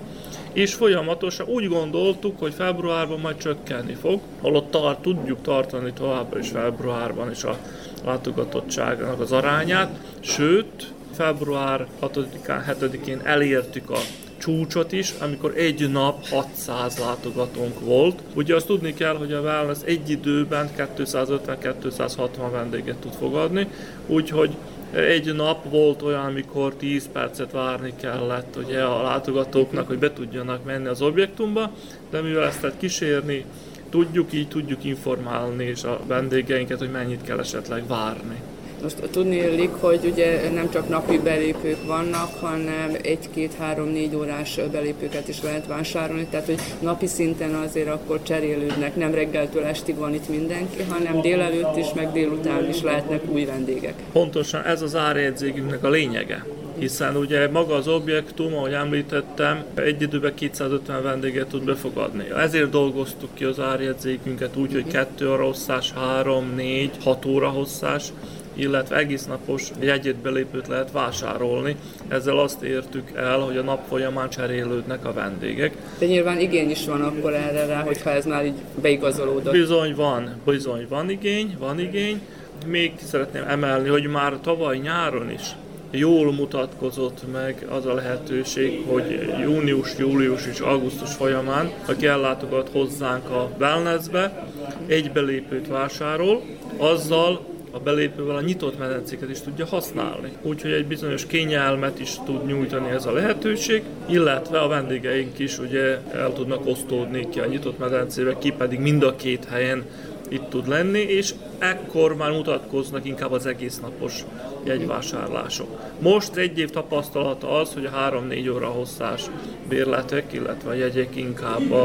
[0.53, 6.49] és folyamatosan úgy gondoltuk, hogy februárban majd csökkenni fog, holott tart, tudjuk tartani továbbra is
[6.49, 7.57] februárban is a
[8.05, 13.99] látogatottságnak az arányát, sőt, február 6-án, 7-én elértük a
[14.43, 18.19] csúcsot is, amikor egy nap 600 látogatónk volt.
[18.35, 23.67] Ugye azt tudni kell, hogy a wellness egy időben 250-260 vendéget tud fogadni,
[24.07, 24.55] úgyhogy
[24.91, 30.63] egy nap volt olyan, amikor 10 percet várni kellett ugye a látogatóknak, hogy be tudjanak
[30.65, 31.71] menni az objektumba,
[32.09, 33.45] de mivel ezt lehet kísérni,
[33.89, 38.41] tudjuk így, tudjuk informálni és a vendégeinket, hogy mennyit kell esetleg várni.
[38.83, 45.41] Most tudni illik, hogy ugye nem csak napi belépők vannak, hanem egy-két-három-négy órás belépőket is
[45.41, 50.83] lehet vásárolni, tehát hogy napi szinten azért akkor cserélődnek, nem reggeltől estig van itt mindenki,
[50.89, 53.93] hanem délelőtt is, meg délután is lehetnek új vendégek.
[54.11, 56.45] Pontosan ez az árjegyzékünknek a lényege
[56.79, 62.25] hiszen ugye maga az objektum, ahogy említettem, egy időben 250 vendéget tud befogadni.
[62.37, 68.13] Ezért dolgoztuk ki az árjegyzékünket úgy, hogy 2 óra hosszás, 3, 4, 6 óra hosszás,
[68.53, 71.75] illetve egész napos jegyét belépőt lehet vásárolni.
[72.07, 75.75] Ezzel azt értük el, hogy a nap folyamán cserélődnek a vendégek.
[75.99, 79.51] De nyilván igény is van akkor erre rá, hogyha ez már így beigazolódott.
[79.53, 82.21] Bizony van, bizony van igény, van igény.
[82.67, 85.55] Még szeretném emelni, hogy már tavaly nyáron is
[85.95, 93.29] jól mutatkozott meg az a lehetőség, hogy június, július és augusztus folyamán, aki ellátogat hozzánk
[93.29, 94.47] a wellnessbe,
[94.87, 96.41] egy belépőt vásárol,
[96.77, 100.31] azzal a belépővel a nyitott medencéket is tudja használni.
[100.41, 105.97] Úgyhogy egy bizonyos kényelmet is tud nyújtani ez a lehetőség, illetve a vendégeink is ugye
[106.11, 109.83] el tudnak osztódni ki a nyitott medencébe, ki pedig mind a két helyen
[110.27, 114.23] itt tud lenni, és ekkor már mutatkoznak inkább az egész napos
[114.63, 115.79] jegyvásárlások.
[115.99, 119.25] Most egy év tapasztalata az, hogy a 3-4 óra hosszás
[119.69, 121.83] bérletek, illetve a jegyek inkább a,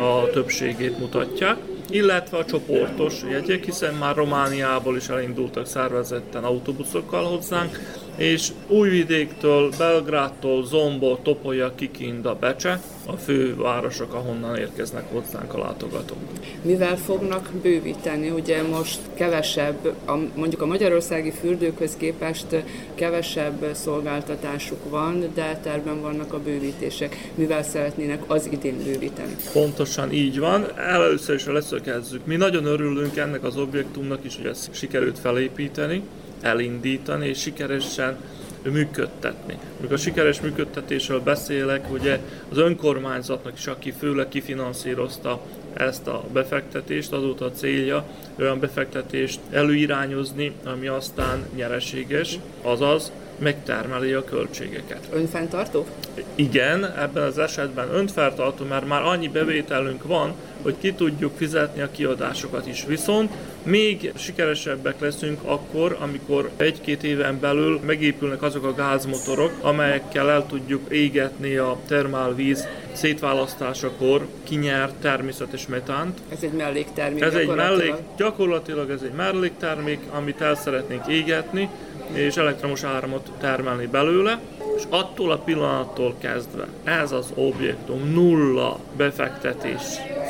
[0.00, 1.56] a többségét mutatják
[1.90, 7.78] illetve a csoportos jegyek, hiszen már Romániából is elindultak szervezetten autóbuszokkal hozzánk,
[8.16, 16.18] és Újvidéktől, Belgrádtól, Zombo, Topolya, Kikinda, Becse a fő városok, ahonnan érkeznek hozzánk a látogatók.
[16.62, 18.30] Mivel fognak bővíteni?
[18.30, 22.46] Ugye most kevesebb, a, mondjuk a magyarországi fürdőkhöz képest
[22.94, 27.30] kevesebb szolgáltatásuk van, de terben vannak a bővítések.
[27.34, 29.36] Mivel szeretnének az idén bővíteni?
[29.52, 30.78] Pontosan így van.
[30.78, 32.26] Először is leszögezzük.
[32.26, 36.02] Mi nagyon örülünk ennek az objektumnak is, hogy ezt sikerült felépíteni
[36.44, 38.16] elindítani és sikeresen
[38.62, 39.58] működtetni.
[39.78, 42.18] Amikor a sikeres működtetésről beszélek, ugye
[42.50, 45.40] az önkormányzatnak is, aki főleg kifinanszírozta
[45.74, 48.04] ezt a befektetést, azóta a célja
[48.38, 55.08] olyan befektetést előirányozni, ami aztán nyereséges, azaz megtermeli a költségeket.
[55.12, 55.86] Önfenntartó?
[56.34, 61.90] Igen, ebben az esetben önfenntartó, mert már annyi bevételünk van, hogy ki tudjuk fizetni a
[61.90, 62.84] kiadásokat is.
[62.86, 70.46] Viszont még sikeresebbek leszünk akkor, amikor egy-két éven belül megépülnek azok a gázmotorok, amelyekkel el
[70.46, 76.18] tudjuk égetni a termálvíz szétválasztásakor kinyert természetes metánt.
[76.28, 77.22] Ez egy melléktermék.
[77.22, 81.68] Ez egy mellék, gyakorlatilag ez egy melléktermék, amit el szeretnénk égetni,
[82.12, 84.40] és elektromos áramot termelni belőle,
[84.76, 89.82] és attól a pillanattól kezdve ez az objektum nulla befektetés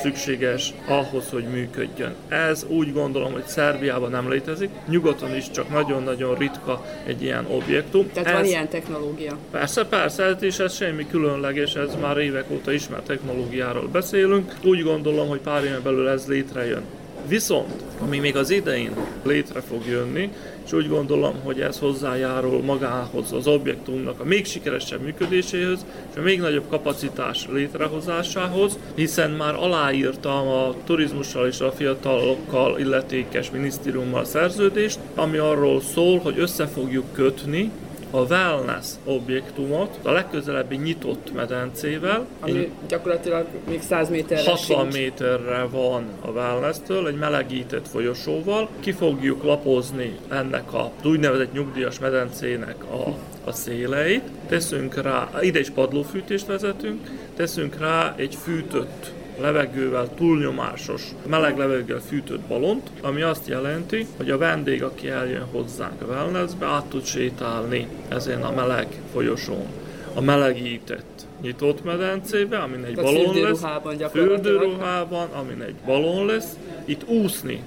[0.03, 2.15] szükséges ahhoz, hogy működjön.
[2.29, 8.11] Ez úgy gondolom, hogy Szerbiában nem létezik, nyugaton is csak nagyon-nagyon ritka egy ilyen objektum.
[8.13, 9.37] Tehát ez, van ilyen technológia?
[9.51, 14.55] Persze, persze, és ez semmi különleges, ez már évek óta ismert technológiáról beszélünk.
[14.65, 16.83] Úgy gondolom, hogy pár éven belül ez létrejön.
[17.29, 20.31] Viszont, ami még az idején létre fog jönni,
[20.65, 26.23] és úgy gondolom, hogy ez hozzájárul magához, az objektumnak a még sikeresebb működéséhez, és a
[26.23, 34.99] még nagyobb kapacitás létrehozásához, hiszen már aláírtam a turizmussal és a fiatalokkal illetékes minisztériummal szerződést,
[35.15, 37.71] ami arról szól, hogy össze fogjuk kötni
[38.14, 42.27] a wellness objektumot a legközelebbi nyitott medencével.
[42.40, 44.94] Ami gyakorlatilag még 100 méterre 60 sincs.
[44.94, 48.68] méterre van a wellness-től, egy melegített folyosóval.
[48.81, 53.09] Ki fogjuk lapozni ennek a úgynevezett nyugdíjas medencének a,
[53.44, 54.24] a széleit.
[54.48, 62.40] Teszünk rá, ide is padlófűtést vezetünk, teszünk rá egy fűtött levegővel, túlnyomásos, meleg levegővel fűtött
[62.40, 67.88] balont, ami azt jelenti, hogy a vendég, aki eljön hozzánk a wellnessbe, át tud sétálni
[68.09, 69.66] ezen a meleg folyosón.
[70.14, 73.62] A melegített nyitott medencébe, amin egy balon lesz,
[74.11, 77.62] fürdőruhában amin egy balon lesz, itt úszni,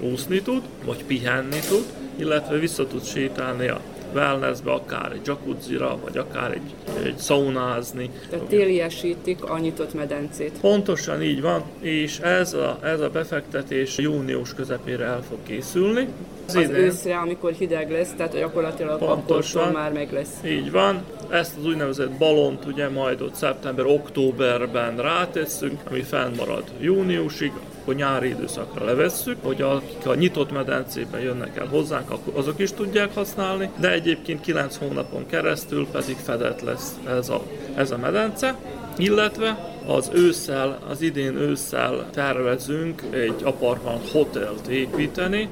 [0.00, 1.84] úszni tud, vagy pihenni tud,
[2.16, 3.80] illetve vissza tud sétálni a
[4.14, 8.10] wellnessbe, akár egy jacuzzira, vagy akár egy, egy szaunázni.
[8.30, 10.58] Tehát téliesítik a nyitott medencét.
[10.60, 16.08] Pontosan így van, és ez a, ez a befektetés június közepére el fog készülni.
[16.46, 19.72] Az őszre, amikor hideg lesz, tehát gyakorlatilag Pontosan.
[19.72, 20.38] már meg lesz.
[20.44, 21.02] Így van.
[21.30, 28.84] Ezt az úgynevezett balont ugye majd ott szeptember-októberben rátesszük, ami fennmarad júniusig, akkor nyári időszakra
[28.84, 33.92] levesszük, hogy akik a nyitott medencében jönnek el hozzánk, akkor azok is tudják használni, de
[33.92, 37.42] egyébként 9 hónapon keresztül pedig fedett lesz ez a,
[37.74, 38.56] ez a medence,
[38.96, 45.48] illetve az ősszel, az idén ősszel tervezünk egy apartman hotelt építeni,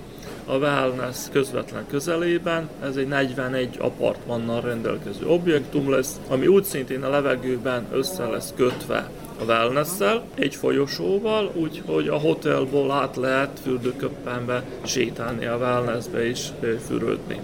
[0.46, 2.68] a wellness közvetlen közelében.
[2.82, 9.10] Ez egy 41 apartmannal rendelkező objektum lesz, ami úgy szintén a levegőben össze lesz kötve
[9.40, 9.88] a wellness
[10.34, 16.48] egy folyosóval, úgyhogy a hotelból át lehet fürdőköppenbe sétálni a wellnessbe és
[16.86, 17.40] fürödni.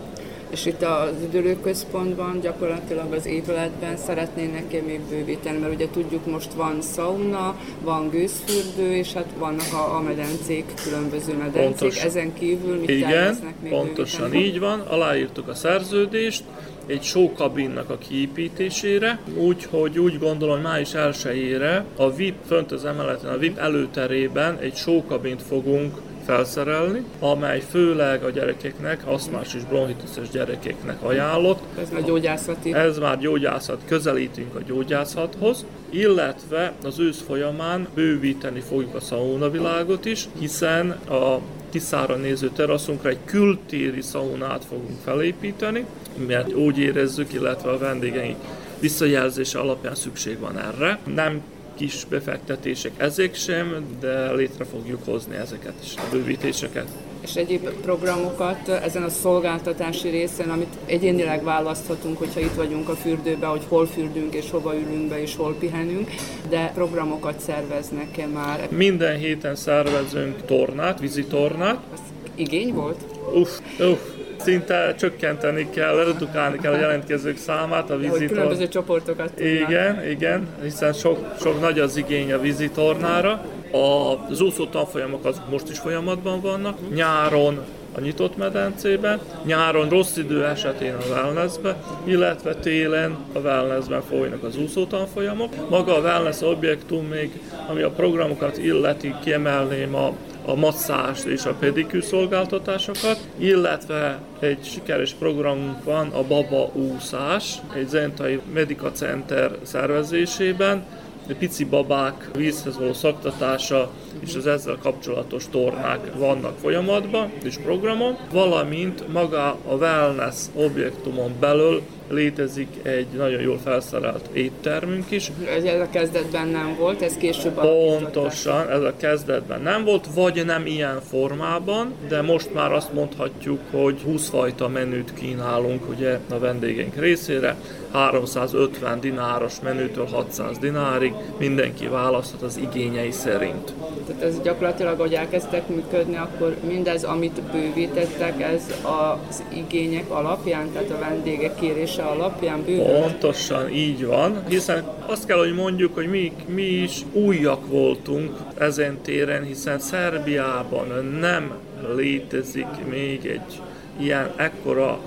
[0.55, 6.78] És itt az üdülőközpontban gyakorlatilag az épületben szeretnének még bővíteni, mert ugye tudjuk most van
[6.95, 11.62] sauna, van gőzfürdő, és hát vannak a, a medencék, különböző medencék.
[11.62, 12.05] Pontos.
[12.05, 14.45] Ezen kívül mit Igen, még pontosan bővíteni?
[14.45, 16.45] így van, aláírtuk a szerződést,
[16.87, 21.62] egy showkabinnak a kiépítésére, úgyhogy úgy gondolom, hogy május 1
[21.97, 28.30] a VIP fönt az emeleten, a VIP előterében egy showkabint fogunk felszerelni, amely főleg a
[28.30, 31.62] gyerekeknek, aszmás és bronchitises gyerekeknek ajánlott.
[31.80, 32.74] Ez már gyógyászati.
[32.74, 40.28] Ez már gyógyászat, közelítünk a gyógyászathoz, illetve az ősz folyamán bővíteni fogjuk a szaunavilágot is,
[40.39, 41.39] hiszen a
[41.75, 45.87] Tiszára néző teraszunkra egy kültéri szaunát fogunk felépíteni,
[46.27, 48.37] mert úgy érezzük, illetve a vendégeink
[48.81, 50.99] visszajelzése alapján szükség van erre.
[51.14, 51.43] Nem
[51.77, 56.89] kis befektetések ezek sem, de létre fogjuk hozni ezeket is, a bővítéseket.
[57.25, 63.47] És egyéb programokat ezen a szolgáltatási részen, amit egyénileg választhatunk, hogyha itt vagyunk a fürdőbe,
[63.47, 66.11] hogy hol fürdünk és hova ülünk be és hol pihenünk,
[66.49, 68.68] de programokat szerveznek-e már?
[68.70, 71.79] Minden héten szervezünk tornát, vízitornát.
[71.93, 72.01] Az
[72.35, 73.01] igény volt?
[73.35, 74.01] Uff, uff,
[74.37, 78.27] szinte csökkenteni kell, redukálni kell a jelentkezők számát a vízitor.
[78.27, 79.70] különböző csoportokat tudnak.
[79.70, 83.45] Igen, igen, hiszen sok, sok nagy az igény a vízitornára.
[83.75, 86.79] Az úszó tanfolyamok azok most is folyamatban vannak.
[86.95, 87.61] Nyáron
[87.97, 94.57] a nyitott medencében, nyáron rossz idő esetén a wellnessbe, illetve télen a wellnessben folynak az
[94.57, 95.68] úszótanfolyamok.
[95.70, 100.12] Maga a wellness objektum még, ami a programokat illeti, kiemelném a
[100.47, 107.89] a masszás és a pedikű szolgáltatásokat, illetve egy sikeres programunk van a Baba úszás, egy
[107.89, 110.85] Zentai Medica Center szervezésében,
[111.33, 119.12] pici babák vízhez való szaktatása és az ezzel kapcsolatos tornák vannak folyamatban és programon, valamint
[119.12, 125.31] maga a wellness objektumon belül létezik egy nagyon jól felszerelt éttermünk is.
[125.57, 130.67] Ez a kezdetben nem volt, ez később Pontosan, ez a kezdetben nem volt, vagy nem
[130.67, 136.97] ilyen formában, de most már azt mondhatjuk, hogy 20 fajta menüt kínálunk ugye a vendégeink
[136.97, 137.57] részére,
[137.93, 143.73] 350 dináros menütől 600 dinárig, mindenki választhat az igényei szerint.
[144.07, 150.91] Tehát ez gyakorlatilag, hogy elkezdtek működni, akkor mindez, amit bővítettek, ez az igények alapján, tehát
[150.91, 151.55] a vendégek
[151.95, 153.01] kérése alapján bővült?
[153.01, 158.99] Pontosan így van, hiszen azt kell, hogy mondjuk, hogy mi, mi is újak voltunk ezen
[159.03, 160.86] téren, hiszen Szerbiában
[161.20, 161.53] nem
[161.97, 163.61] létezik még egy
[164.01, 164.99] ilyen ekkora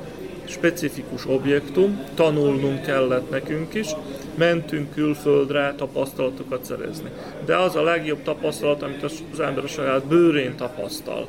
[0.45, 3.87] specifikus objektum, tanulnunk kellett nekünk is,
[4.35, 7.09] mentünk külföldre tapasztalatokat szerezni.
[7.45, 11.27] De az a legjobb tapasztalat, amit az ember a saját bőrén tapasztal.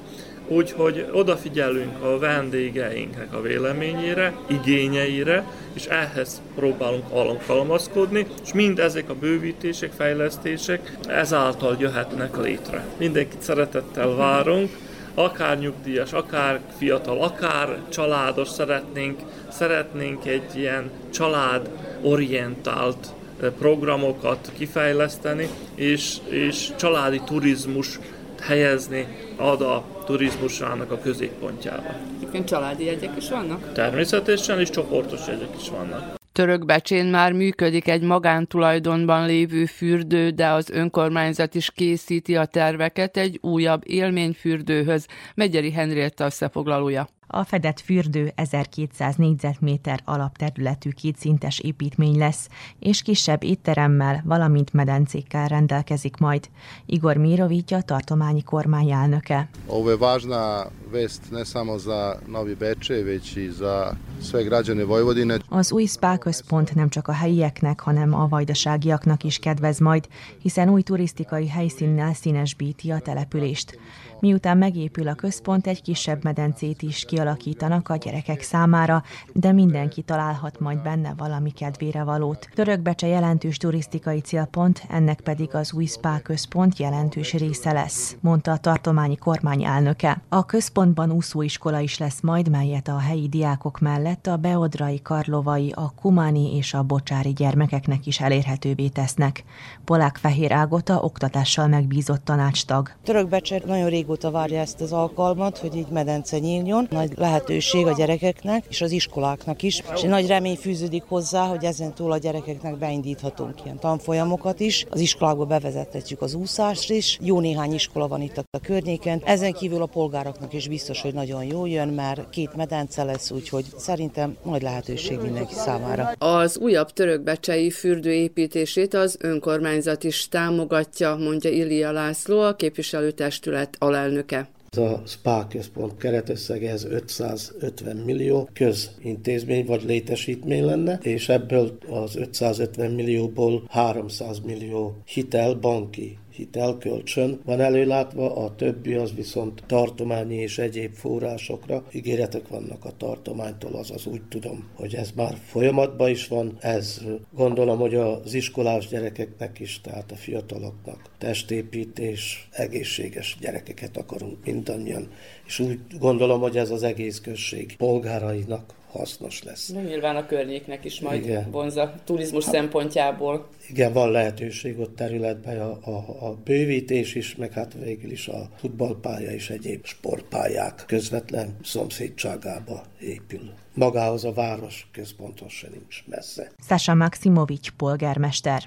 [0.48, 9.14] Úgyhogy odafigyelünk a vendégeinknek a véleményére, igényeire, és ehhez próbálunk alkalmazkodni, és mind ezek a
[9.14, 12.84] bővítések, fejlesztések ezáltal jöhetnek létre.
[12.96, 14.70] Mindenkit szeretettel várunk,
[15.14, 19.20] akár nyugdíjas, akár fiatal, akár családos szeretnénk,
[19.50, 21.70] szeretnénk egy ilyen család
[22.02, 23.06] orientált
[23.42, 27.98] eh, programokat kifejleszteni, és, és családi turizmus
[28.40, 31.94] helyezni ad a turizmusának a középpontjába.
[32.28, 33.72] Igen, családi jegyek is vannak?
[33.72, 36.16] Természetesen, és csoportos jegyek is vannak.
[36.32, 43.38] Törökbecsén már működik egy magántulajdonban lévő fürdő, de az önkormányzat is készíti a terveket egy
[43.42, 45.06] újabb élményfürdőhöz.
[45.34, 47.08] Megyeri Henrietta összefoglalója.
[47.30, 52.48] A fedett fürdő 1200 négyzetméter alapterületű kétszintes építmény lesz,
[52.78, 56.48] és kisebb étteremmel, valamint medencékkel rendelkezik majd.
[56.86, 59.48] Igor Mirovitja, tartományi kormány elnöke.
[59.66, 65.38] Ovo je važna vest ne samo za Novi Beče, već i za sve građane Vojvodine.
[65.48, 70.08] Az új spa központ nem csak a helyieknek, hanem a vajdaságiaknak is kedvez majd,
[70.42, 73.78] hiszen új turisztikai helyszínnel színesbíti a települést.
[74.20, 79.02] Miután megépül a központ, egy kisebb medencét is kialakítanak a gyerekek számára,
[79.32, 82.48] de mindenki találhat majd benne valami kedvére valót.
[82.54, 88.56] Törökbecse jelentős turisztikai célpont, ennek pedig az új spa központ jelentős része lesz, mondta a
[88.56, 90.22] tartományi kormány elnöke.
[90.28, 95.92] A központban úszóiskola is lesz majd, melyet a helyi diákok mellett a beodrai, karlovai, a
[96.00, 99.44] kumáni és a bocsári gyermekeknek is elérhetővé tesznek.
[99.84, 102.90] Polák Fehér Ágota oktatással megbízott tanácstag.
[103.04, 106.86] Törökbecse nagyon rég régóta várja ezt az alkalmat, hogy így medence nyíljon.
[106.90, 111.94] Nagy lehetőség a gyerekeknek és az iskoláknak is, és nagy remény fűződik hozzá, hogy ezen
[111.94, 114.86] túl a gyerekeknek beindíthatunk ilyen tanfolyamokat is.
[114.90, 117.18] Az iskolákba bevezethetjük az úszást is.
[117.22, 119.22] Jó néhány iskola van itt a környéken.
[119.24, 123.64] Ezen kívül a polgároknak is biztos, hogy nagyon jó jön, mert két medence lesz, úgyhogy
[123.76, 126.12] szerintem nagy lehetőség mindenki számára.
[126.18, 134.48] Az újabb törökbecsei fürdő építését az önkormányzat is támogatja, mondja Ilia László, a képviselőtestület alelnöke.
[134.70, 142.16] Ez a SPA központ keretösszege ez 550 millió közintézmény vagy létesítmény lenne, és ebből az
[142.16, 150.58] 550 millióból 300 millió hitel banki hitelkölcsön van előlátva, a többi az viszont tartományi és
[150.58, 151.84] egyéb forrásokra.
[151.92, 156.56] Ígéretek vannak a tartománytól, azaz úgy tudom, hogy ez már folyamatban is van.
[156.60, 157.00] Ez
[157.32, 165.08] gondolom, hogy az iskolás gyerekeknek is, tehát a fiataloknak testépítés, egészséges gyerekeket akarunk mindannyian.
[165.46, 169.68] És úgy gondolom, hogy ez az egész község polgárainak hasznos lesz.
[169.68, 171.50] Na, nyilván a környéknek is majd Igen.
[171.50, 173.48] vonza turizmus hát, szempontjából.
[173.68, 178.48] Igen, van lehetőség ott területben a, a, a bővítés is, meg hát végül is a
[178.56, 186.50] futballpálya és egyéb sportpályák közvetlen szomszédságába épül magához a város központhoz se nincs messze.
[186.68, 188.64] Sasa Maximovics polgármester.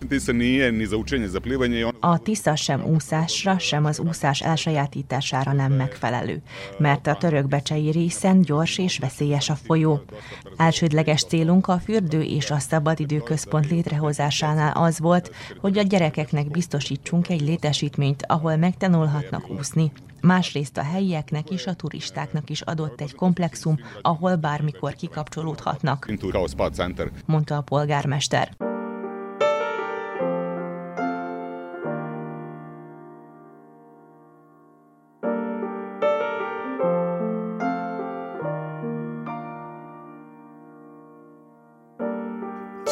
[1.99, 6.41] A Tisza sem úszásra, sem az úszás elsajátítására nem megfelelő,
[6.77, 10.01] mert a törökbecsei részen gyors és veszélyes a folyó.
[10.57, 17.29] Elsődleges célunk a fürdő és a szabadidő központ létrehozásánál az volt, hogy a gyerekeknek biztosítsunk
[17.29, 19.91] egy létesítményt, ahol megtanulhatnak úszni.
[20.21, 26.11] Másrészt a helyieknek és a turistáknak is adott egy komplexum, ahol bármikor kikapcsolódhatnak,
[27.25, 28.51] mondta a polgármester.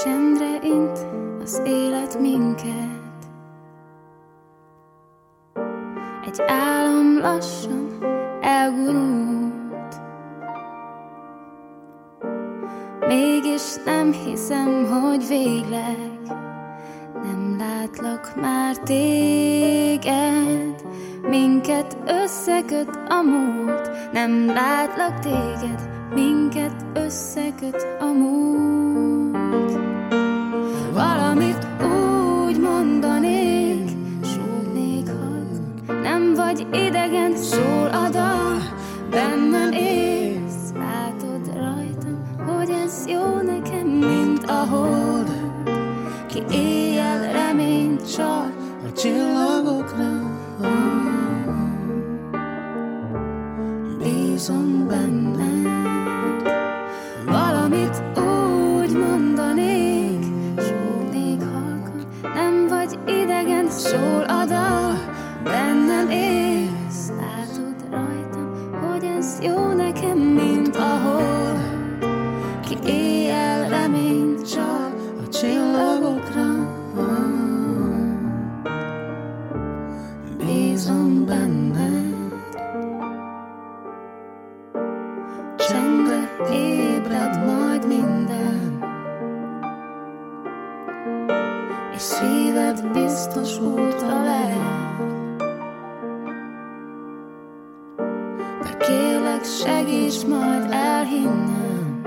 [0.04, 1.06] Csendre int
[1.42, 1.89] az élet
[15.30, 16.20] végleg
[17.24, 20.84] Nem látlak már téged.
[21.30, 25.90] Minket összeköt a múlt Nem látlak téged.
[26.14, 29.38] Minket összeköt a múlt.
[30.94, 31.68] Valamit
[32.48, 33.60] úgy mondanék
[36.50, 38.62] vagy idegen, szól a dal,
[39.10, 44.66] bennem élsz, látod rajtam, hogy ez jó nekem, mint a
[48.20, 48.52] csal
[48.88, 50.12] a csillagokra.
[53.98, 55.52] Bízom benne,
[57.26, 60.24] valamit úgy mondanék,
[60.58, 64.19] súgnék halkan, nem vagy idegen, szól
[99.64, 102.02] segíts majd elhinnem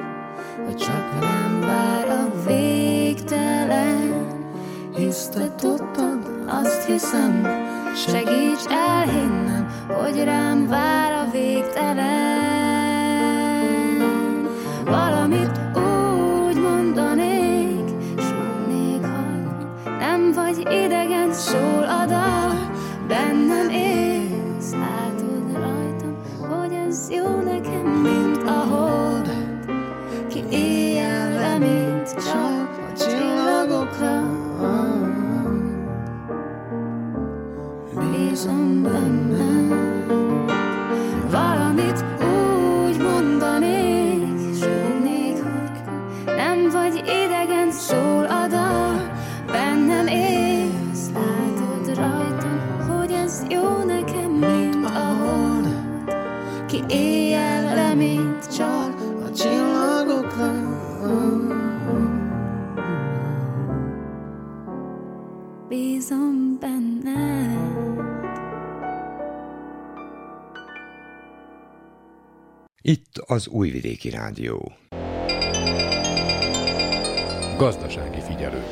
[0.65, 4.27] Hogy csak nem vár a végtelen.
[4.97, 7.47] Hisz te tudtad, azt hiszem
[8.07, 12.11] Segíts elhinnem Hogy rám vár a végtelen.
[14.85, 17.89] Valamit úgy mondanék
[18.19, 22.71] Súgnék halk Nem vagy idegen, szól a dal
[23.09, 24.12] Bennem élsz,
[27.15, 29.33] jó nekem, mint a hold.
[30.29, 34.23] Ki éjjel reményt csak a csillagokra.
[37.99, 39.22] Bízom benne
[73.27, 74.73] az Újvidéki Rádió.
[77.57, 78.62] Gazdasági figyelő.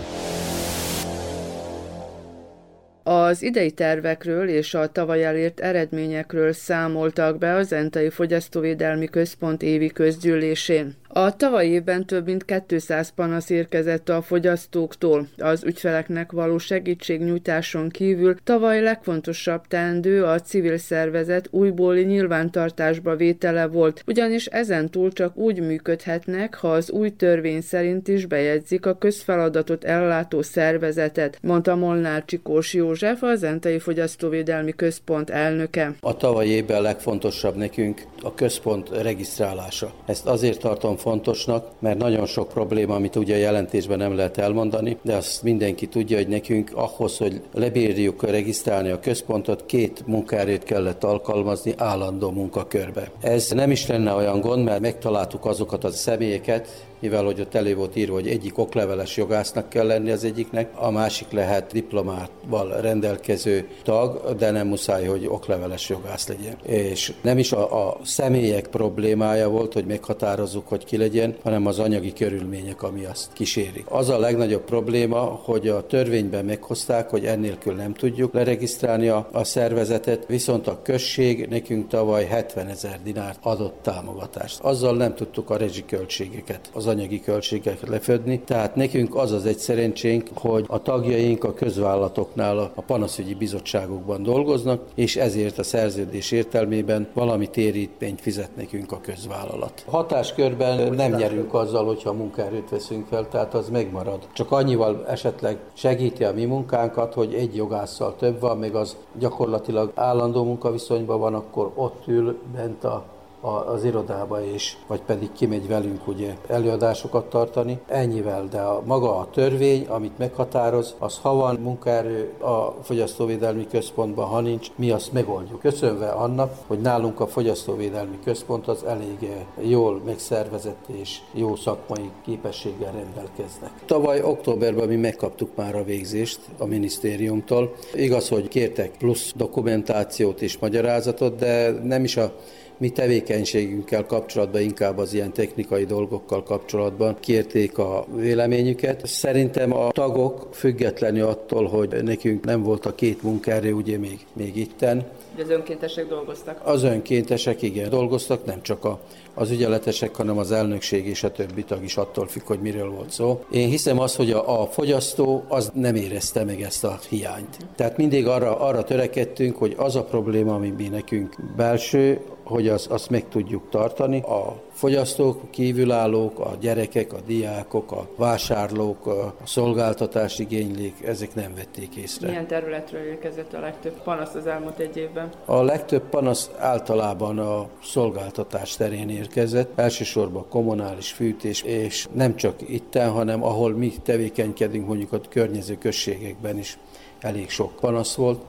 [3.02, 9.88] Az idei tervekről és a tavaly elért eredményekről számoltak be az Entai Fogyasztóvédelmi Központ évi
[9.88, 10.94] közgyűlésén.
[11.12, 15.26] A tavalyi évben több mint 200 panasz érkezett a fogyasztóktól.
[15.38, 24.02] Az ügyfeleknek való segítségnyújtáson kívül tavaly legfontosabb teendő a civil szervezet újbóli nyilvántartásba vétele volt,
[24.06, 29.84] ugyanis ezen túl csak úgy működhetnek, ha az új törvény szerint is bejegyzik a közfeladatot
[29.84, 35.94] ellátó szervezetet, mondta Molnár Csikós József, az Entei Fogyasztóvédelmi Központ elnöke.
[36.00, 39.92] A tavalyi évben legfontosabb nekünk a központ regisztrálása.
[40.06, 44.98] Ezt azért tartom fontosnak, mert nagyon sok probléma, amit ugye a jelentésben nem lehet elmondani,
[45.02, 51.04] de azt mindenki tudja, hogy nekünk ahhoz, hogy lebírjuk regisztrálni a központot, két munkaerőt kellett
[51.04, 53.10] alkalmazni állandó munkakörbe.
[53.20, 57.74] Ez nem is lenne olyan gond, mert megtaláltuk azokat a személyeket, mivel hogy ott elő
[57.74, 63.68] volt írva, hogy egyik okleveles jogásznak kell lenni az egyiknek, a másik lehet diplomával rendelkező
[63.82, 66.56] tag, de nem muszáj, hogy okleveles jogász legyen.
[66.62, 71.78] És nem is a, a személyek problémája volt, hogy meghatározzuk, hogy ki legyen, hanem az
[71.78, 73.84] anyagi körülmények, ami azt kísérik.
[73.88, 79.44] Az a legnagyobb probléma, hogy a törvényben meghozták, hogy ennélkül nem tudjuk leregisztrálni a, a
[79.44, 84.60] szervezetet, viszont a község nekünk tavaly 70 ezer dinárt adott támogatást.
[84.60, 90.28] Azzal nem tudtuk a rezsiköltségeket, az anyagi költségeket lefedni, tehát nekünk az az egy szerencsénk,
[90.34, 97.46] hogy a tagjaink a közvállalatoknál a panaszügyi bizottságokban dolgoznak, és ezért a szerződés értelmében valami
[97.46, 99.84] térítményt fizet nekünk a közvállalat.
[99.86, 104.28] A hatáskörben nem nyerünk azzal, hogyha munkaerőt veszünk fel, tehát az megmarad.
[104.32, 109.92] Csak annyival esetleg segíti a mi munkánkat, hogy egy jogásszal több van, még az gyakorlatilag
[109.94, 113.04] állandó munkaviszonyban van, akkor ott ül bent a
[113.40, 117.80] az irodába is, vagy pedig kimegy velünk ugye előadásokat tartani.
[117.86, 124.26] Ennyivel, de a, maga a törvény, amit meghatároz, az ha van munkaerő a Fogyasztóvédelmi Központban,
[124.26, 125.60] ha nincs, mi azt megoldjuk.
[125.60, 129.30] Köszönve annak, hogy nálunk a Fogyasztóvédelmi Központ az elég
[129.60, 133.70] jól megszervezett és jó szakmai képességgel rendelkeznek.
[133.86, 137.74] Tavaly októberben mi megkaptuk már a végzést a minisztériumtól.
[137.94, 142.32] Igaz, hogy kértek plusz dokumentációt és magyarázatot, de nem is a
[142.80, 149.06] mi tevékenységünkkel kapcsolatban, inkább az ilyen technikai dolgokkal kapcsolatban kérték a véleményüket.
[149.06, 154.56] Szerintem a tagok függetlenül attól, hogy nekünk nem volt a két munkaerő, ugye még, még
[154.56, 155.06] itten,
[155.42, 156.60] az önkéntesek dolgoztak?
[156.64, 159.00] Az önkéntesek igen dolgoztak, nem csak a,
[159.34, 163.10] az ügyeletesek, hanem az elnökség és a többi tag is attól függ, hogy miről volt
[163.10, 163.44] szó.
[163.50, 167.56] Én hiszem azt, hogy a, a fogyasztó az nem érezte meg ezt a hiányt.
[167.76, 172.20] Tehát mindig arra, arra törekedtünk, hogy az a probléma, ami mi nekünk belső,
[172.50, 174.20] hogy azt, azt meg tudjuk tartani.
[174.20, 181.96] A fogyasztók, kívülállók, a gyerekek, a diákok, a vásárlók, a szolgáltatás igénylék, ezek nem vették
[181.96, 182.28] észre.
[182.28, 185.30] Milyen területről érkezett a legtöbb panasz az elmúlt egy évben?
[185.44, 193.10] A legtöbb panasz általában a szolgáltatás terén érkezett, elsősorban kommunális fűtés, és nem csak itten,
[193.10, 196.78] hanem ahol mi tevékenykedünk, mondjuk a környező községekben is
[197.20, 198.40] elég sok panasz volt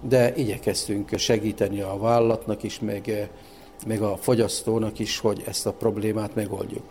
[0.00, 3.30] de igyekeztünk segíteni a vállalatnak is, meg,
[3.86, 6.82] meg a fogyasztónak is, hogy ezt a problémát megoldjuk.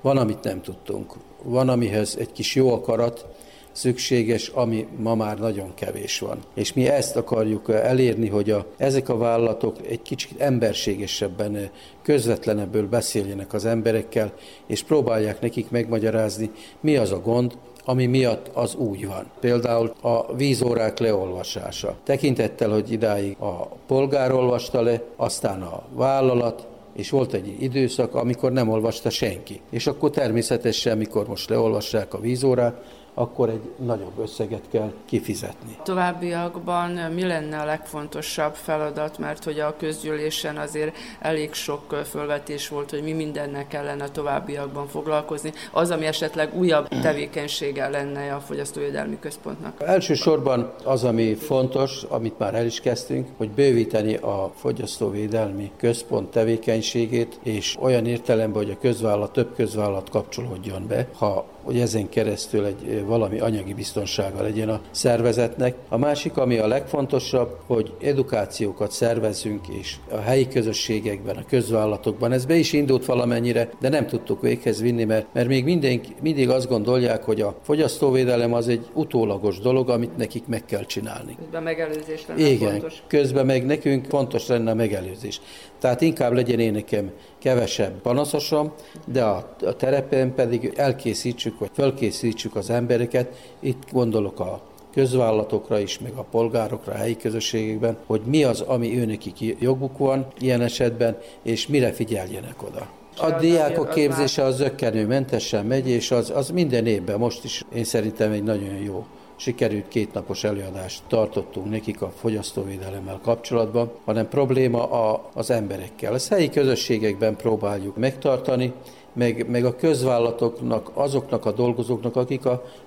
[0.00, 1.14] Van, amit nem tudtunk.
[1.42, 3.26] Van, amihez egy kis jó akarat
[3.72, 6.38] szükséges, ami ma már nagyon kevés van.
[6.54, 11.70] És mi ezt akarjuk elérni, hogy a, ezek a vállalatok egy kicsit emberségesebben,
[12.02, 14.32] közvetlenebből beszéljenek az emberekkel,
[14.66, 19.30] és próbálják nekik megmagyarázni, mi az a gond, ami miatt az úgy van.
[19.40, 21.96] Például a vízórák leolvasása.
[22.04, 26.66] Tekintettel, hogy idáig a polgár olvasta le, aztán a vállalat,
[26.96, 29.60] és volt egy időszak, amikor nem olvasta senki.
[29.70, 35.76] És akkor természetesen, amikor most leolvassák a vízórát, akkor egy nagyobb összeget kell kifizetni.
[35.82, 42.90] Továbbiakban mi lenne a legfontosabb feladat, mert hogy a közgyűlésen azért elég sok fölvetés volt,
[42.90, 49.18] hogy mi mindennek kellene a továbbiakban foglalkozni, az, ami esetleg újabb tevékenysége lenne a Fogyasztóvédelmi
[49.20, 49.80] Központnak.
[49.80, 57.38] Elsősorban az, ami fontos, amit már el is kezdtünk, hogy bővíteni a Fogyasztóvédelmi Központ tevékenységét,
[57.42, 61.08] és olyan értelemben, hogy a közvállalat, több közvállalat kapcsolódjon be.
[61.16, 65.74] Ha hogy ezen keresztül egy valami anyagi biztonsága legyen a szervezetnek.
[65.88, 72.32] A másik, ami a legfontosabb, hogy edukációkat szervezzünk, és a helyi közösségekben, a közvállalatokban.
[72.32, 76.48] Ez be is indult valamennyire, de nem tudtuk véghez vinni, mert, mert még mindenki, mindig
[76.48, 81.36] azt gondolják, hogy a fogyasztóvédelem az egy utólagos dolog, amit nekik meg kell csinálni.
[81.38, 83.02] Közben megelőzés lenne Igen, fontos.
[83.06, 85.40] közben meg nekünk fontos lenne a megelőzés.
[85.78, 87.10] Tehát inkább legyen én nekem
[87.42, 88.72] kevesebb panaszosom,
[89.04, 93.28] de a, a terepen pedig elkészítsük, vagy felkészítsük az embereket.
[93.60, 94.60] Itt gondolok a
[94.92, 100.26] közvállalatokra is, meg a polgárokra, a helyi közösségekben, hogy mi az, ami őnekik joguk van
[100.38, 102.88] ilyen esetben, és mire figyeljenek oda.
[103.16, 108.32] A diákok képzése az zöggenőmentesen megy, és az, az minden évben, most is én szerintem
[108.32, 109.06] egy nagyon jó
[109.42, 116.14] sikerült kétnapos előadást tartottunk nekik a fogyasztóvédelemmel kapcsolatban, hanem probléma a, az emberekkel.
[116.14, 118.72] Ezt helyi közösségekben próbáljuk megtartani,
[119.12, 122.44] meg, meg a közvállalatoknak, azoknak a dolgozóknak, akik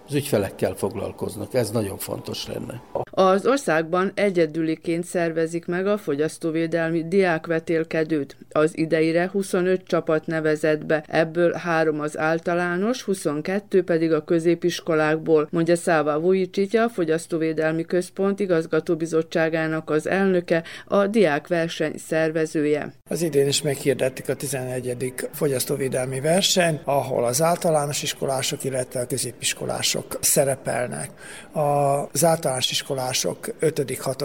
[0.08, 1.54] az ügyfelekkel foglalkoznak.
[1.54, 2.82] Ez nagyon fontos lenne.
[3.12, 8.38] Az országban egyedüliként szervezik meg a fogyasztóvédelmi diákvetélkedőt.
[8.50, 15.76] Az ideire 25 csapat nevezett be, ebből három az általános, 22 pedig a középiskolákból, mondja
[15.76, 22.94] Száva Vujicsica, a Fogyasztóvédelmi Központ igazgatóbizottságának az elnöke, a diákverseny szervezője.
[23.10, 25.14] Az idén is meghirdettük a 11.
[25.32, 31.10] fogyasztóvédelmi verseny, ahol az általános iskolások, illetve a középiskolások szerepelnek.
[32.12, 34.24] Az általános iskolások 5., 6.,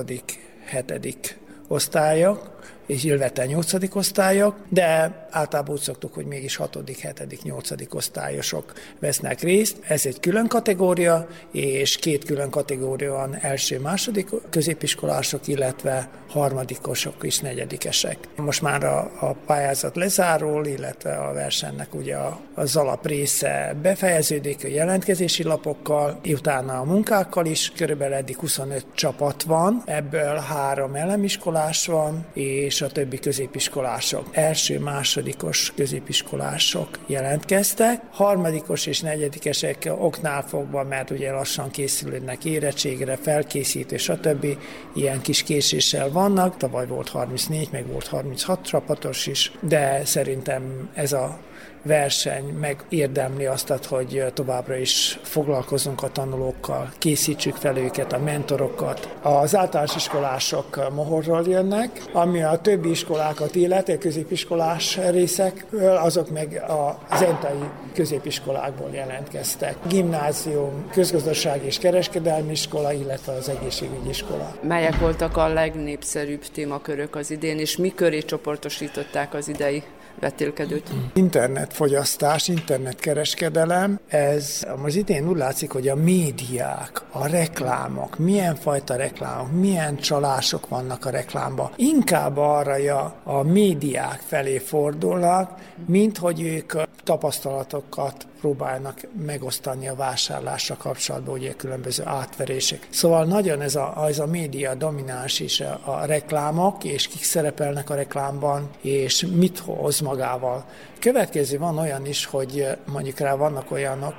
[0.70, 1.38] 7.
[1.68, 2.58] osztályok,
[2.90, 3.94] és illetve 8.
[3.96, 7.70] osztályok, de általában úgy szoktuk, hogy mégis 6., 7., 8.
[7.90, 9.76] osztályosok vesznek részt.
[9.88, 17.38] Ez egy külön kategória, és két külön kategória van első, második középiskolások, illetve harmadikosok és
[17.38, 18.16] negyedikesek.
[18.36, 22.16] Most már a, a pályázat lezárul, illetve a versenynek ugye
[22.54, 29.42] az alap része befejeződik a jelentkezési lapokkal, utána a munkákkal is, körülbelül eddig 25 csapat
[29.42, 34.26] van, ebből három elemiskolás van, és a többi középiskolások.
[34.30, 43.96] Első, másodikos középiskolások jelentkeztek, harmadikos és negyedikesek oknál fogva, mert ugye lassan készülődnek érettségre, felkészítő,
[43.96, 44.46] stb.
[44.94, 51.12] Ilyen kis késéssel vannak, tavaly volt 34, meg volt 36 csapatos is, de szerintem ez
[51.12, 51.38] a
[51.82, 59.16] verseny megérdemli azt, hogy továbbra is foglalkozunk a tanulókkal, készítsük fel őket, a mentorokat.
[59.22, 66.62] Az általános iskolások mohorról jönnek, ami a többi iskolákat illeti, a középiskolás részekből, azok meg
[66.68, 69.76] a zentai középiskolákból jelentkeztek.
[69.88, 74.54] Gimnázium, közgazdasági és kereskedelmi iskola, illetve az egészségügyi iskola.
[74.62, 79.82] Melyek voltak a legnépszerűbb témakörök az idén, és mi köré csoportosították az idei
[80.20, 80.90] vetélkedőt?
[81.14, 89.52] Internetfogyasztás, internetkereskedelem, ez az idén úgy látszik, hogy a médiák, a reklámok, milyen fajta reklámok,
[89.52, 96.72] milyen csalások vannak a reklámban, inkább arra a médiák felé fordulnak, mint hogy ők
[97.04, 102.86] tapasztalatokat próbálnak megosztani a vásárlásra kapcsolatban, ugye különböző átverések.
[102.90, 107.90] Szóval nagyon ez a, ez a média domináns is a, a reklámok, és kik szerepelnek
[107.90, 110.64] a reklámban, és mit hoz magával.
[110.98, 114.14] Következő van olyan is, hogy mondjuk rá vannak olyanok,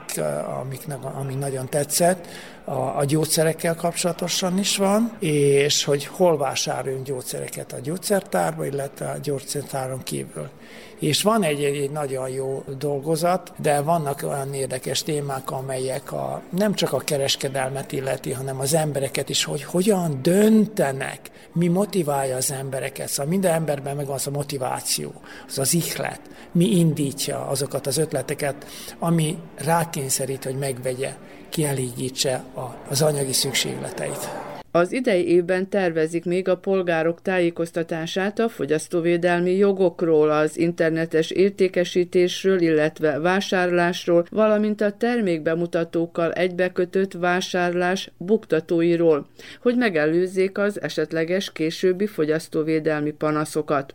[0.62, 2.28] amiknek, ami nagyon tetszett,
[2.66, 9.18] a, a gyógyszerekkel kapcsolatosan is van, és hogy hol vásároljunk gyógyszereket a gyógyszertárba, illetve a
[9.18, 10.50] gyógyszertáron kívül.
[11.02, 16.74] És van egy, egy nagyon jó dolgozat, de vannak olyan érdekes témák, amelyek a, nem
[16.74, 23.08] csak a kereskedelmet illeti, hanem az embereket is, hogy hogyan döntenek, mi motiválja az embereket.
[23.08, 25.14] Szóval minden emberben megvan az a motiváció,
[25.48, 26.22] az az ihlet,
[26.52, 28.66] mi indítja azokat az ötleteket,
[29.00, 31.14] ami rákényszerít, hogy megvegye,
[31.50, 32.44] kielégítse
[32.90, 34.51] az anyagi szükségleteit.
[34.74, 43.20] Az idei évben tervezik még a polgárok tájékoztatását a fogyasztóvédelmi jogokról, az internetes értékesítésről, illetve
[43.20, 49.28] vásárlásról, valamint a termékbemutatókkal egybekötött vásárlás buktatóiról,
[49.62, 53.94] hogy megelőzzék az esetleges későbbi fogyasztóvédelmi panaszokat.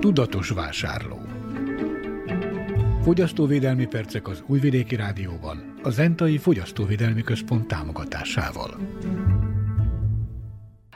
[0.00, 1.21] Tudatos vásárló
[3.02, 8.76] Fogyasztóvédelmi percek az Újvidéki Rádióban, a Zentai Fogyasztóvédelmi Központ támogatásával.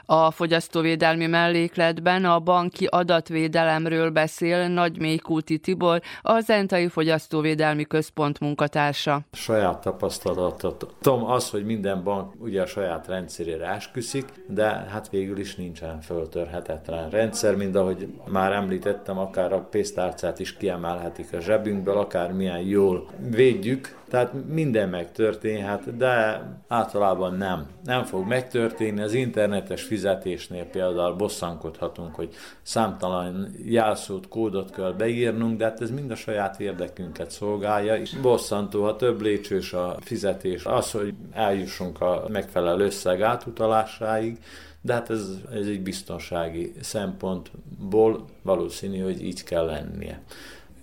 [0.09, 9.21] A fogyasztóvédelmi mellékletben a banki adatvédelemről beszél Nagy Mélykúti Tibor, a Zentai Fogyasztóvédelmi Központ munkatársa.
[9.31, 10.95] Saját tapasztalatot.
[11.01, 16.01] Tudom az, hogy minden bank ugye a saját rendszerére esküszik, de hát végül is nincsen
[16.01, 22.61] föltörhetetlen rendszer, mind ahogy már említettem, akár a pénztárcát is kiemelhetik a zsebünkből, akár milyen
[22.61, 27.67] jól védjük, tehát minden megtörténhet, de általában nem.
[27.83, 29.01] Nem fog megtörténni.
[29.01, 36.11] Az internetes fizetésnél például bosszankodhatunk, hogy számtalan jelszót, kódot kell beírnunk, de hát ez mind
[36.11, 38.01] a saját érdekünket szolgálja.
[38.21, 44.37] Bosszantó, ha több lépcsős a fizetés, az, hogy eljussunk a megfelelő összeg átutalásáig,
[44.81, 50.21] de hát ez, ez egy biztonsági szempontból valószínű, hogy így kell lennie.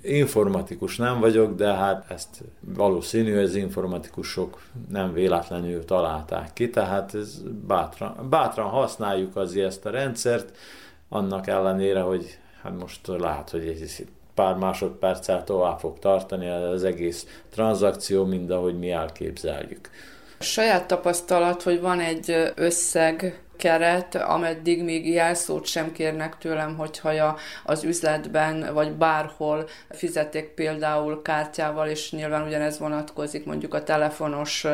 [0.05, 7.43] Informatikus nem vagyok, de hát ezt valószínű, az informatikusok nem véletlenül találták ki, tehát ez
[7.67, 10.57] bátran, bátran használjuk azért ezt a rendszert,
[11.09, 17.27] annak ellenére, hogy hát most lehet, hogy egy pár másodperccel tovább fog tartani az egész
[17.51, 19.91] tranzakció, mint ahogy mi elképzeljük.
[20.39, 27.85] Saját tapasztalat, hogy van egy összeg, keret, ameddig még jelszót sem kérnek tőlem, hogyha az
[27.85, 34.67] üzletben vagy bárhol fizeték például kártyával, és nyilván ugyanez vonatkozik mondjuk a telefonos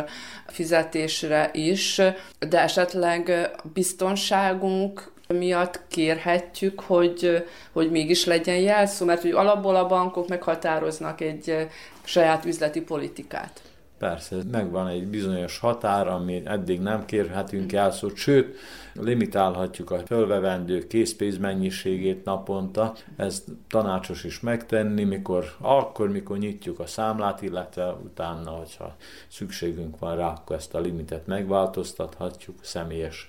[0.47, 2.01] fizetésre is,
[2.49, 10.29] de esetleg biztonságunk miatt kérhetjük, hogy, hogy mégis legyen jelszó, mert hogy alapból a bankok
[10.29, 11.69] meghatároznak egy
[12.05, 13.61] saját üzleti politikát.
[14.01, 18.57] Persze, megvan egy bizonyos határ, ami eddig nem kérhetünk jelszót, sőt,
[18.93, 22.95] limitálhatjuk a fölvevendő készpénz mennyiségét naponta.
[23.17, 28.97] Ez tanácsos is megtenni, mikor, akkor, mikor nyitjuk a számlát, illetve utána, hogyha
[29.29, 33.29] szükségünk van rá, akkor ezt a limitet megváltoztathatjuk személyes,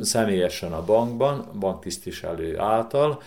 [0.00, 3.22] személyesen a bankban, banktisztviselő által.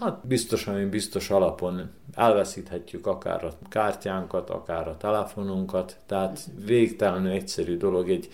[0.00, 8.10] Hát biztosan, biztos alapon elveszíthetjük akár a kártyánkat, akár a telefonunkat, tehát végtelenül egyszerű dolog
[8.10, 8.28] egy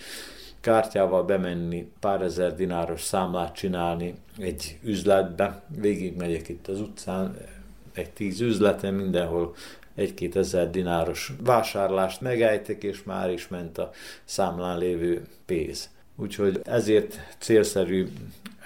[0.60, 5.62] kártyával bemenni, pár ezer dináros számlát csinálni egy üzletbe.
[5.80, 7.36] Végig megyek itt az utcán,
[7.92, 9.54] egy tíz üzleten, mindenhol
[9.94, 13.90] egy-két ezer dináros vásárlást megejtek, és már is ment a
[14.24, 15.90] számlán lévő pénz.
[16.16, 18.08] Úgyhogy ezért célszerű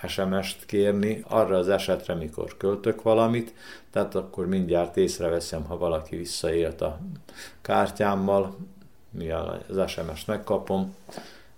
[0.07, 3.55] SMS-t kérni arra az esetre, mikor költök valamit,
[3.91, 6.99] tehát akkor mindjárt észreveszem, ha valaki visszaélt a
[7.61, 8.57] kártyámmal,
[9.11, 10.95] mi az SMS-t megkapom,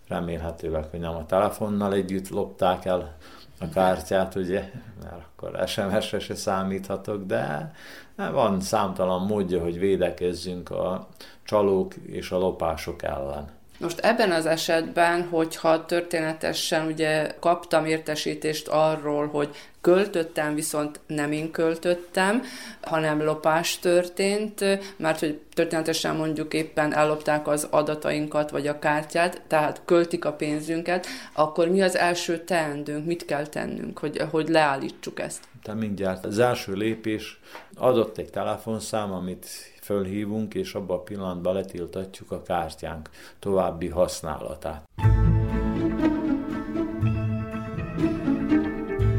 [0.08, 3.16] remélhetőleg, hogy nem a telefonnal együtt lopták el
[3.60, 4.70] a kártyát, ugye,
[5.02, 7.72] mert akkor SMS-re se számíthatok, de
[8.16, 11.08] van számtalan módja, hogy védekezzünk a
[11.44, 13.50] csalók és a lopások ellen.
[13.78, 19.48] Most ebben az esetben, hogyha történetesen ugye kaptam értesítést arról, hogy
[19.80, 22.42] költöttem, viszont nem én költöttem,
[22.82, 24.64] hanem lopás történt,
[24.96, 31.06] mert hogy történetesen mondjuk éppen ellopták az adatainkat, vagy a kártyát, tehát költik a pénzünket,
[31.32, 35.42] akkor mi az első teendőnk, mit kell tennünk, hogy, hogy leállítsuk ezt?
[35.62, 37.40] Tehát mindjárt az első lépés
[37.74, 39.46] adott egy telefonszám, amit
[39.84, 44.84] fölhívunk, és abban a pillanatban letiltatjuk a kártyánk további használatát.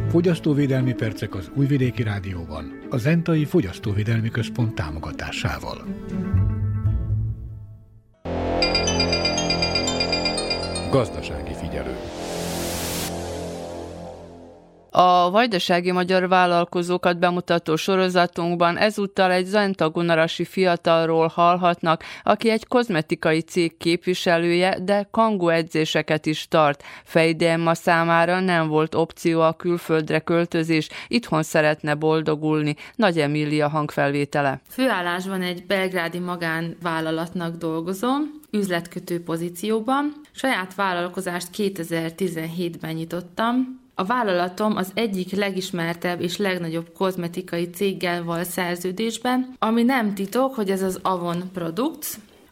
[0.10, 5.84] Fogyasztóvédelmi percek az Újvidéki Rádióban, a Zentai Fogyasztóvédelmi Központ támogatásával.
[10.92, 11.45] Gazdasági
[14.98, 23.78] A vajdasági magyar vállalkozókat bemutató sorozatunkban ezúttal egy zentagunarasi fiatalról hallhatnak, aki egy kozmetikai cég
[23.78, 26.84] képviselője, de kangó edzéseket is tart.
[27.04, 32.76] Fejdelma számára nem volt opció a külföldre költözés, itthon szeretne boldogulni.
[32.96, 34.62] Nagy Emília hangfelvétele.
[34.70, 38.22] Főállásban egy belgrádi magánvállalatnak dolgozom,
[38.52, 40.14] üzletkötő pozícióban.
[40.32, 49.54] Saját vállalkozást 2017-ben nyitottam, a vállalatom az egyik legismertebb és legnagyobb kozmetikai céggel van szerződésben,
[49.60, 52.08] ami nem titok, hogy ez az Avon Products,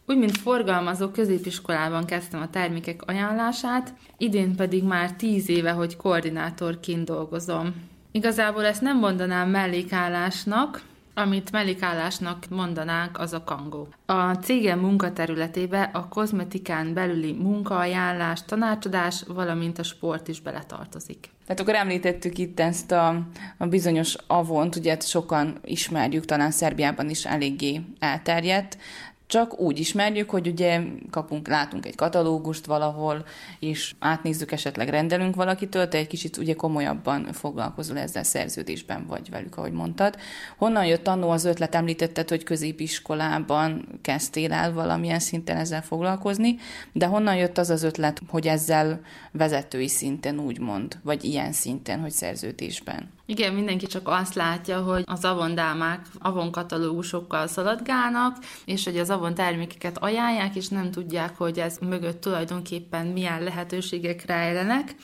[0.06, 7.04] úgy, mint forgalmazó középiskolában kezdtem a termékek ajánlását, idén pedig már tíz éve, hogy koordinátorként
[7.04, 7.74] dolgozom.
[8.12, 10.82] Igazából ezt nem mondanám mellékállásnak,
[11.14, 13.88] amit mellékállásnak mondanánk, az a kangó.
[14.06, 21.30] A cégem munkaterületébe a kozmetikán belüli munkaajánlás, tanácsadás, valamint a sport is beletartozik.
[21.46, 23.26] Tehát akkor említettük itt ezt a,
[23.58, 28.78] a bizonyos avont, ugye sokan ismerjük, talán Szerbiában is eléggé elterjedt.
[29.26, 33.24] Csak úgy ismerjük, hogy ugye kapunk, látunk egy katalógust valahol,
[33.58, 39.56] és átnézzük, esetleg rendelünk valakitől, te egy kicsit ugye komolyabban foglalkozol ezzel szerződésben vagy velük,
[39.56, 40.16] ahogy mondtad.
[40.56, 46.56] Honnan jött annó az ötlet, említetted, hogy középiskolában kezdtél el valamilyen szinten ezzel foglalkozni,
[46.92, 49.00] de honnan jött az az ötlet, hogy ezzel
[49.32, 53.12] vezetői szinten úgymond, vagy ilyen szinten, hogy szerződésben?
[53.26, 59.34] Igen, mindenki csak azt látja, hogy az avondámák avon katalógusokkal szaladgálnak, és hogy az avon
[59.34, 64.94] termékeket ajánlják, és nem tudják, hogy ez mögött tulajdonképpen milyen lehetőségek rejlenek.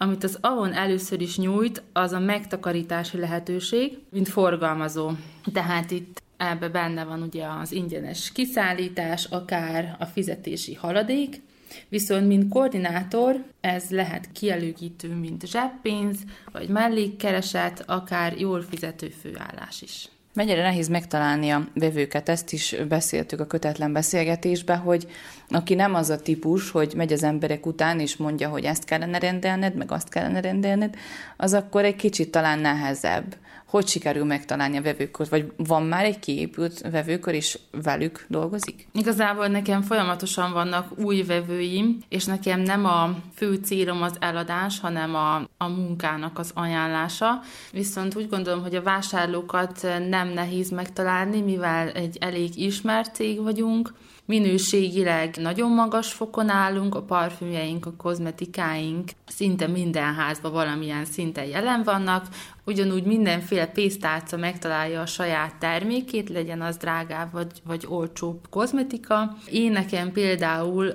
[0.00, 5.10] Amit az Avon először is nyújt, az a megtakarítási lehetőség, mint forgalmazó.
[5.52, 11.42] Tehát itt ebbe benne van ugye az ingyenes kiszállítás, akár a fizetési haladék,
[11.88, 16.18] Viszont, mint koordinátor, ez lehet kielőgítő, mint zseppénz,
[16.52, 20.08] vagy mellékkereset, akár jól fizető főállás is.
[20.34, 25.06] Mennyire nehéz megtalálni a vevőket, ezt is beszéltük a kötetlen beszélgetésben, hogy
[25.48, 29.18] aki nem az a típus, hogy megy az emberek után, és mondja, hogy ezt kellene
[29.18, 30.96] rendelned, meg azt kellene rendelned,
[31.36, 33.36] az akkor egy kicsit talán nehezebb
[33.68, 38.88] hogy sikerül megtalálni a vevőkört, vagy van már egy kiépült vevőkör, és velük dolgozik?
[38.92, 45.14] Igazából nekem folyamatosan vannak új vevőim, és nekem nem a fő célom az eladás, hanem
[45.14, 47.40] a, a munkának az ajánlása.
[47.72, 53.92] Viszont úgy gondolom, hogy a vásárlókat nem nehéz megtalálni, mivel egy elég ismert cég vagyunk,
[54.28, 61.82] minőségileg nagyon magas fokon állunk, a parfümjeink, a kozmetikáink szinte minden házban valamilyen szinten jelen
[61.82, 62.26] vannak,
[62.64, 69.36] ugyanúgy mindenféle pénztárca megtalálja a saját termékét, legyen az drágább vagy, vagy olcsóbb kozmetika.
[69.50, 70.94] Én nekem például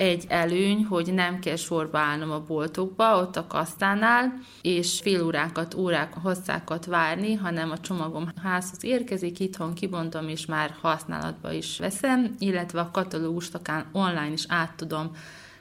[0.00, 5.74] egy előny, hogy nem kell sorba állnom a boltokba, ott a kasztánál, és fél órákat,
[5.74, 12.34] órák, hosszákat várni, hanem a csomagom házhoz érkezik, itthon kibontom, és már használatba is veszem,
[12.38, 15.10] illetve a katalógust akár online is át tudom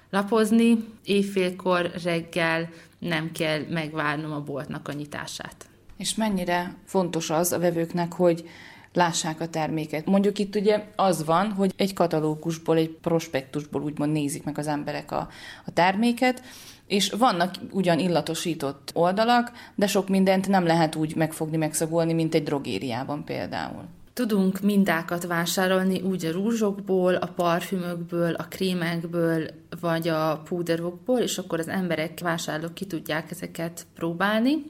[0.09, 2.69] lapozni, éjfélkor, reggel
[2.99, 5.69] nem kell megvárnom a boltnak a nyitását.
[5.97, 8.49] És mennyire fontos az a vevőknek, hogy
[8.93, 10.05] lássák a terméket.
[10.05, 15.11] Mondjuk itt ugye az van, hogy egy katalógusból, egy prospektusból úgymond nézik meg az emberek
[15.11, 15.27] a,
[15.65, 16.41] a terméket,
[16.87, 22.43] és vannak ugyan illatosított oldalak, de sok mindent nem lehet úgy megfogni, megszagolni, mint egy
[22.43, 23.83] drogériában például.
[24.13, 29.49] Tudunk mindákat vásárolni úgy a rúzsokból, a parfümökből, a krémekből,
[29.81, 34.65] vagy a púderokból, és akkor az emberek, vásárlók ki tudják ezeket próbálni,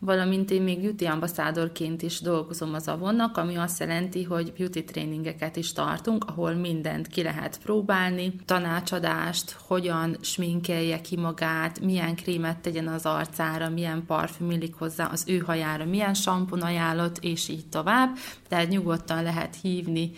[0.00, 5.56] valamint én még beauty ambaszádorként is dolgozom az Avonnak, ami azt jelenti, hogy beauty tréningeket
[5.56, 12.88] is tartunk, ahol mindent ki lehet próbálni, tanácsadást, hogyan sminkelje ki magát, milyen krémet tegyen
[12.88, 18.16] az arcára, milyen parfüm illik hozzá az ő hajára, milyen sampon ajánlott, és így tovább.
[18.48, 20.12] Tehát nyugodtan lehet hívni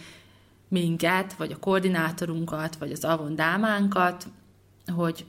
[0.68, 4.26] minket, vagy a koordinátorunkat, vagy az Avon dámánkat,
[4.94, 5.24] hogy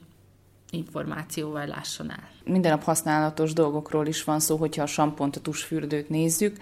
[0.70, 2.33] információval lásson el.
[2.44, 6.56] Minden nap használatos dolgokról is van szó, hogyha a sampont, a tusfürdőt nézzük,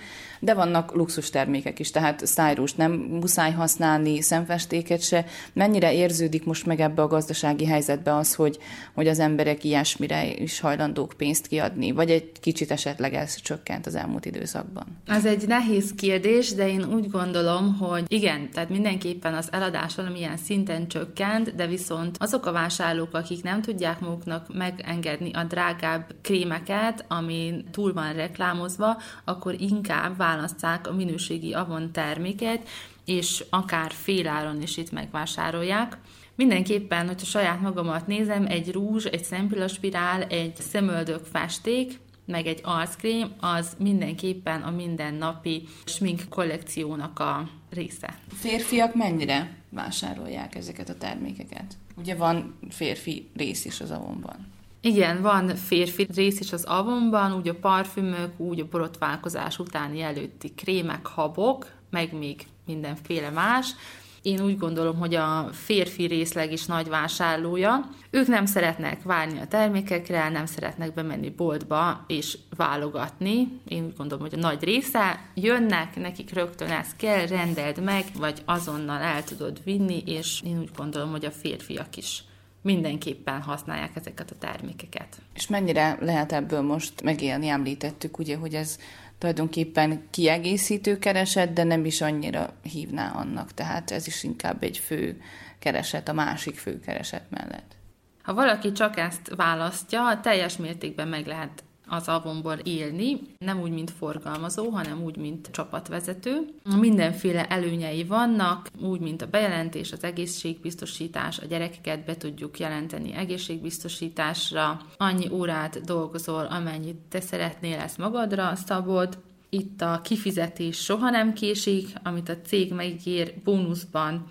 [0.45, 5.25] de vannak luxus termékek is, tehát szájrúst nem muszáj használni, szemfestéket se.
[5.53, 8.59] Mennyire érződik most meg ebbe a gazdasági helyzetbe az, hogy,
[8.95, 13.95] hogy az emberek ilyesmire is hajlandók pénzt kiadni, vagy egy kicsit esetleg ez csökkent az
[13.95, 14.87] elmúlt időszakban?
[15.07, 20.37] Ez egy nehéz kérdés, de én úgy gondolom, hogy igen, tehát mindenképpen az eladás valamilyen
[20.37, 27.05] szinten csökkent, de viszont azok a vásárlók, akik nem tudják maguknak megengedni a drágább krémeket,
[27.09, 32.69] ami túl van reklámozva, akkor inkább választják a minőségi Avon terméket,
[33.05, 35.99] és akár féláron is itt megvásárolják.
[36.35, 43.33] Mindenképpen, hogyha saját magamat nézem, egy rúzs, egy szempillaspirál, egy szemöldök festék, meg egy arckrém,
[43.41, 48.19] az mindenképpen a mindennapi smink kollekciónak a része.
[48.35, 51.77] Férfiak mennyire vásárolják ezeket a termékeket?
[51.97, 54.47] Ugye van férfi rész is az avonban.
[54.85, 60.55] Igen, van férfi rész is az avonban, úgy a parfümök, úgy a borotválkozás utáni előtti
[60.55, 63.75] krémek, habok, meg még mindenféle más.
[64.23, 67.89] Én úgy gondolom, hogy a férfi részleg is nagy vásárlója.
[68.11, 73.61] Ők nem szeretnek várni a termékekre, nem szeretnek bemenni boltba és válogatni.
[73.69, 78.43] Én úgy gondolom, hogy a nagy része jönnek, nekik rögtön ezt kell, rendeld meg, vagy
[78.45, 82.25] azonnal el tudod vinni, és én úgy gondolom, hogy a férfiak is
[82.63, 85.17] mindenképpen használják ezeket a termékeket.
[85.35, 87.49] És mennyire lehet ebből most megélni?
[87.49, 88.79] Említettük ugye, hogy ez
[89.19, 93.55] tulajdonképpen kiegészítő kereset, de nem is annyira hívná annak.
[93.55, 95.21] Tehát ez is inkább egy fő
[95.59, 97.77] kereset a másik fő kereset mellett.
[98.23, 103.91] Ha valaki csak ezt választja, teljes mértékben meg lehet az avonból élni, nem úgy, mint
[103.91, 106.55] forgalmazó, hanem úgy, mint csapatvezető.
[106.79, 114.81] Mindenféle előnyei vannak, úgy, mint a bejelentés, az egészségbiztosítás, a gyerekeket be tudjuk jelenteni egészségbiztosításra,
[114.97, 119.19] annyi órát dolgozol, amennyit te szeretnél, ezt magadra szabod,
[119.49, 124.27] itt a kifizetés soha nem késik, amit a cég megígér bónuszban,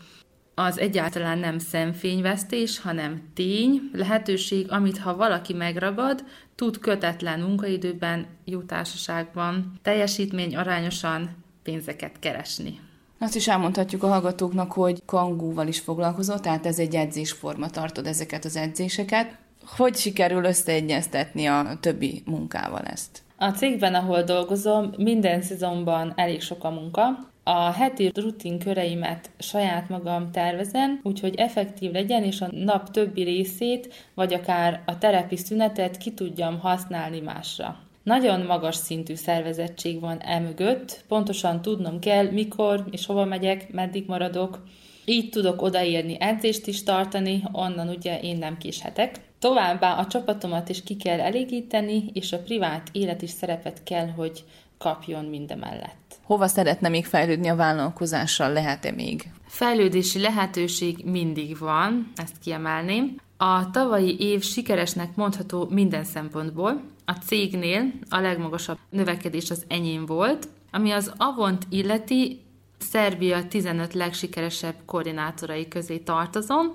[0.55, 6.23] az egyáltalán nem szemfényvesztés, hanem tény, lehetőség, amit ha valaki megragad,
[6.61, 12.79] tud kötetlen munkaidőben, jó társaságban, teljesítmény arányosan pénzeket keresni.
[13.19, 18.45] Azt is elmondhatjuk a hallgatóknak, hogy kangúval is foglalkozott, tehát ez egy edzésforma, tartod ezeket
[18.45, 19.37] az edzéseket.
[19.77, 23.21] Hogy sikerül összeegyeztetni a többi munkával ezt?
[23.37, 27.03] A cégben, ahol dolgozom, minden szezonban elég sok a munka.
[27.43, 34.09] A heti rutin köreimet saját magam tervezem, úgyhogy effektív legyen, és a nap többi részét,
[34.13, 37.79] vagy akár a terepi szünetet ki tudjam használni másra.
[38.03, 44.63] Nagyon magas szintű szervezettség van emögött, pontosan tudnom kell, mikor és hova megyek, meddig maradok.
[45.05, 49.15] Így tudok odaérni, edzést is tartani, onnan ugye én nem késhetek.
[49.39, 54.43] Továbbá a csapatomat is ki kell elégíteni, és a privát élet is szerepet kell, hogy
[54.81, 56.19] kapjon mindemellett.
[56.23, 59.31] Hova szeretne még fejlődni a vállalkozással, lehet-e még?
[59.47, 63.15] Fejlődési lehetőség mindig van, ezt kiemelném.
[63.37, 66.81] A tavalyi év sikeresnek mondható minden szempontból.
[67.05, 72.41] A cégnél a legmagasabb növekedés az enyém volt, ami az Avont illeti,
[72.77, 76.73] Szerbia 15 legsikeresebb koordinátorai közé tartozom,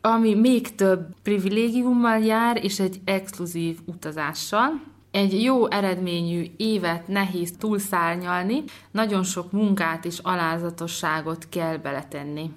[0.00, 4.91] ami még több privilégiummal jár, és egy exkluzív utazással.
[5.12, 12.50] Egy jó eredményű évet nehéz túlszárnyalni, nagyon sok munkát és alázatosságot kell beletenni.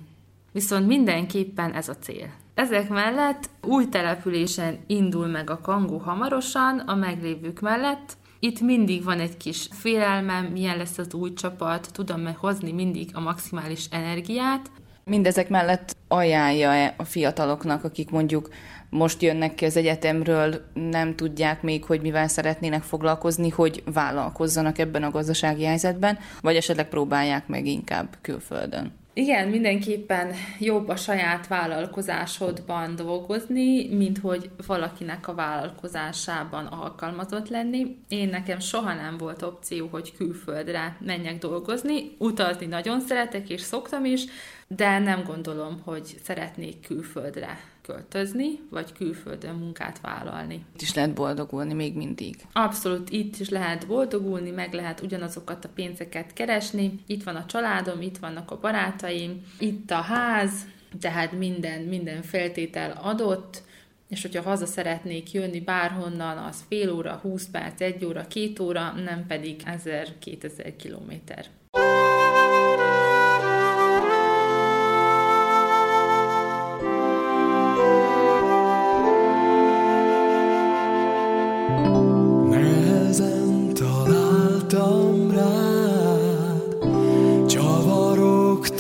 [0.52, 2.34] Viszont mindenképpen ez a cél.
[2.54, 8.18] Ezek mellett új településen indul meg a kangó hamarosan a meglévők mellett.
[8.40, 13.20] Itt mindig van egy kis félelmem, milyen lesz az új csapat, tudom-e hozni mindig a
[13.20, 14.72] maximális energiát.
[15.10, 18.50] Mindezek mellett ajánlja-e a fiataloknak, akik mondjuk
[18.90, 25.04] most jönnek ki az egyetemről, nem tudják még, hogy mivel szeretnének foglalkozni, hogy vállalkozzanak ebben
[25.04, 28.94] a gazdasági helyzetben, vagy esetleg próbálják meg inkább külföldön?
[29.14, 37.98] Igen, mindenképpen jobb a saját vállalkozásodban dolgozni, mint hogy valakinek a vállalkozásában alkalmazott lenni.
[38.08, 42.16] Én nekem soha nem volt opció, hogy külföldre menjek dolgozni.
[42.18, 44.26] Utazni nagyon szeretek, és szoktam is,
[44.68, 50.66] de nem gondolom, hogy szeretnék külföldre költözni, vagy külföldön munkát vállalni.
[50.74, 52.36] Itt is lehet boldogulni még mindig.
[52.54, 57.00] Abszolút itt is lehet boldogulni, meg lehet ugyanazokat a pénzeket keresni.
[57.08, 60.52] Itt van a családom, itt vannak a barátaim, itt a ház,
[61.00, 63.64] tehát minden, minden feltétel adott,
[64.10, 68.92] és hogyha haza szeretnék jönni bárhonnan, az fél óra, 20 perc, egy óra, két óra,
[68.92, 71.46] nem pedig 1000-2000 kilométer.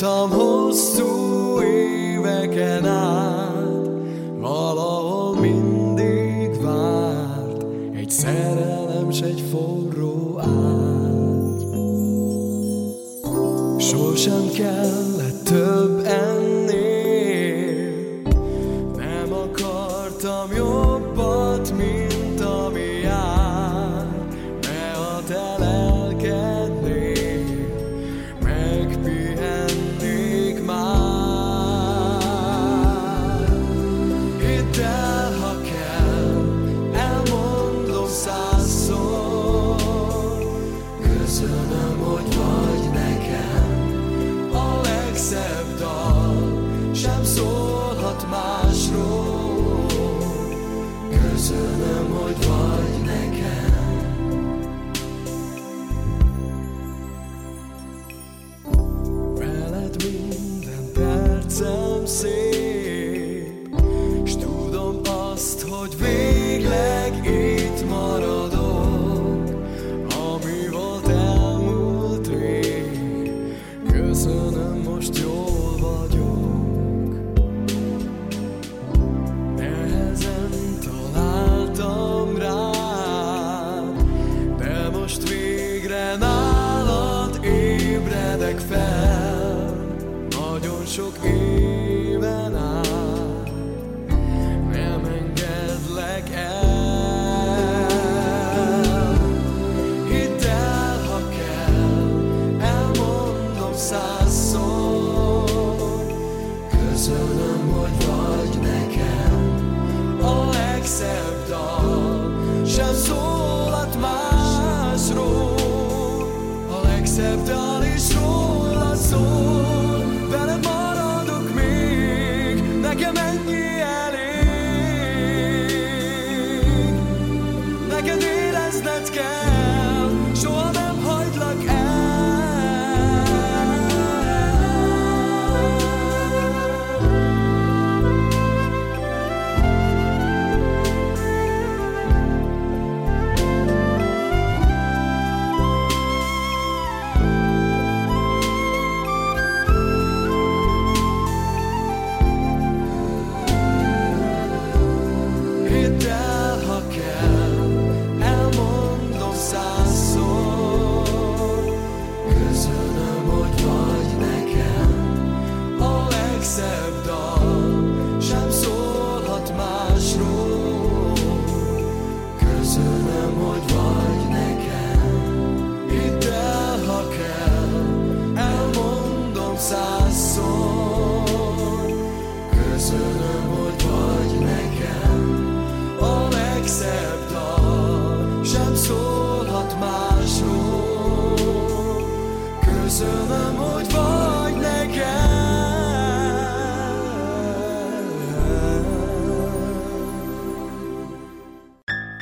[0.05, 0.29] Tom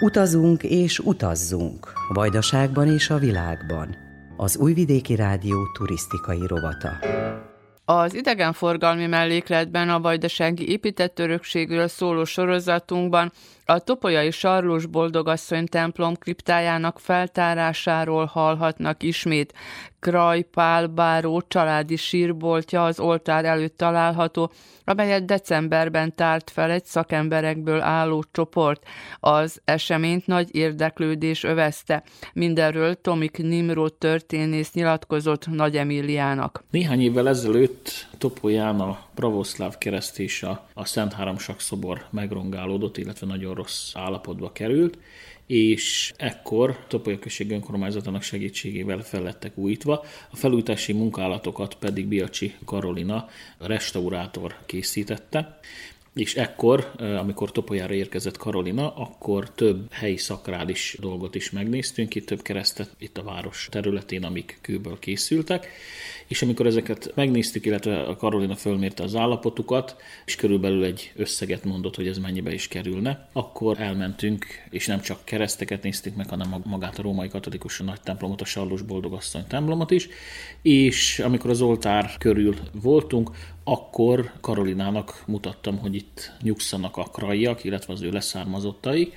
[0.03, 3.95] Utazunk és utazzunk, Vajdaságban és a világban.
[4.37, 6.99] Az Újvidéki Rádió turisztikai rovata.
[7.85, 13.31] Az idegenforgalmi mellékletben a vajdasági épített örökségről szóló sorozatunkban
[13.65, 19.53] a Topolyai Sarlós Boldogasszony templom kriptájának feltárásáról hallhatnak ismét.
[19.99, 24.51] Kraj Pál Báró családi sírboltja az oltár előtt található,
[24.83, 28.83] amelyet decemberben tárt fel egy szakemberekből álló csoport.
[29.19, 32.03] Az eseményt nagy érdeklődés övezte.
[32.33, 36.63] Mindenről Tomik Nimró történész nyilatkozott Nagy Emiliának.
[36.69, 43.27] Néhány évvel ezelőtt Topolyán a pravoszláv kereszt és a, a Szent Háromság szobor megrongálódott, illetve
[43.27, 44.97] nagyon rossz állapotba került,
[45.47, 50.05] és ekkor Topolya község önkormányzatának segítségével fellettek újítva.
[50.31, 55.59] A felújítási munkálatokat pedig Biacsi Karolina restaurátor készítette,
[56.13, 62.41] és ekkor, amikor Topolyára érkezett Karolina, akkor több helyi szakrális dolgot is megnéztünk, itt több
[62.41, 65.67] keresztet itt a város területén, amik kőből készültek,
[66.27, 69.95] és amikor ezeket megnéztük, illetve a Karolina fölmérte az állapotukat,
[70.25, 75.25] és körülbelül egy összeget mondott, hogy ez mennyibe is kerülne, akkor elmentünk, és nem csak
[75.25, 80.07] kereszteket néztük meg, hanem magát a római katolikus nagy templomot, a Sallós Boldogasszony templomot is,
[80.61, 83.29] és amikor az oltár körül voltunk,
[83.63, 89.13] akkor Karolinának mutattam, hogy itt nyugszanak a krajjak, illetve az ő leszármazottai,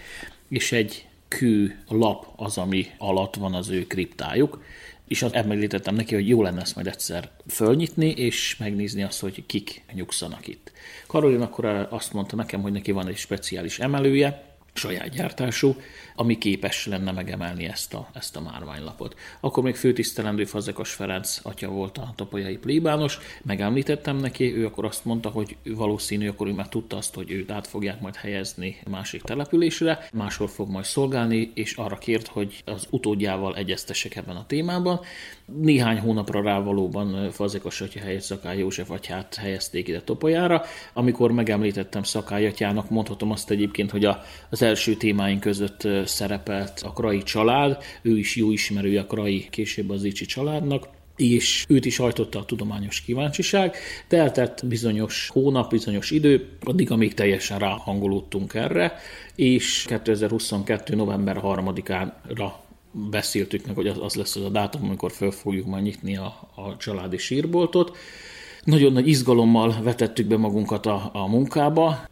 [0.49, 4.62] és egy kő lap az, ami alatt van az ő kriptájuk,
[5.09, 9.47] és azt említettem neki, hogy jó lenne ezt majd egyszer fölnyitni, és megnézni azt, hogy
[9.47, 10.73] kik nyugszanak itt.
[11.07, 15.77] Karolin akkor azt mondta nekem, hogy neki van egy speciális emelője, saját gyártású,
[16.17, 19.17] ami képes lenne megemelni ezt a, ezt a márványlapot.
[19.41, 25.05] Akkor még főtisztelendő Fazekas Ferenc atya volt a tapolyai plébános, megemlítettem neki, ő akkor azt
[25.05, 29.23] mondta, hogy valószínű, akkor ő már tudta azt, hogy őt át fogják majd helyezni másik
[29.23, 35.01] településre, máshol fog majd szolgálni, és arra kért, hogy az utódjával egyeztessek ebben a témában.
[35.45, 40.63] Néhány hónapra rá valóban Fazekas atya helyett Szakály József atyát helyezték ide Topolyára.
[40.93, 46.93] Amikor megemlítettem Szakály atyának, mondhatom azt egyébként, hogy a, az első témáink között szerepelt a
[46.93, 51.97] Krai család, ő is jó ismerője a Krai, később az Icsi családnak, és őt is
[51.97, 53.77] hajtotta a tudományos kíváncsiság,
[54.09, 58.99] de eltett bizonyos hónap, bizonyos idő, addig, amíg teljesen ráhangolódtunk erre,
[59.35, 60.95] és 2022.
[60.95, 62.65] november 3-ára
[63.11, 66.51] beszéltük meg, hogy az, az lesz az a dátum, amikor föl fogjuk majd nyitni a,
[66.55, 67.97] a családi sírboltot,
[68.67, 72.09] nagyon nagy izgalommal vetettük be magunkat a, a munkába.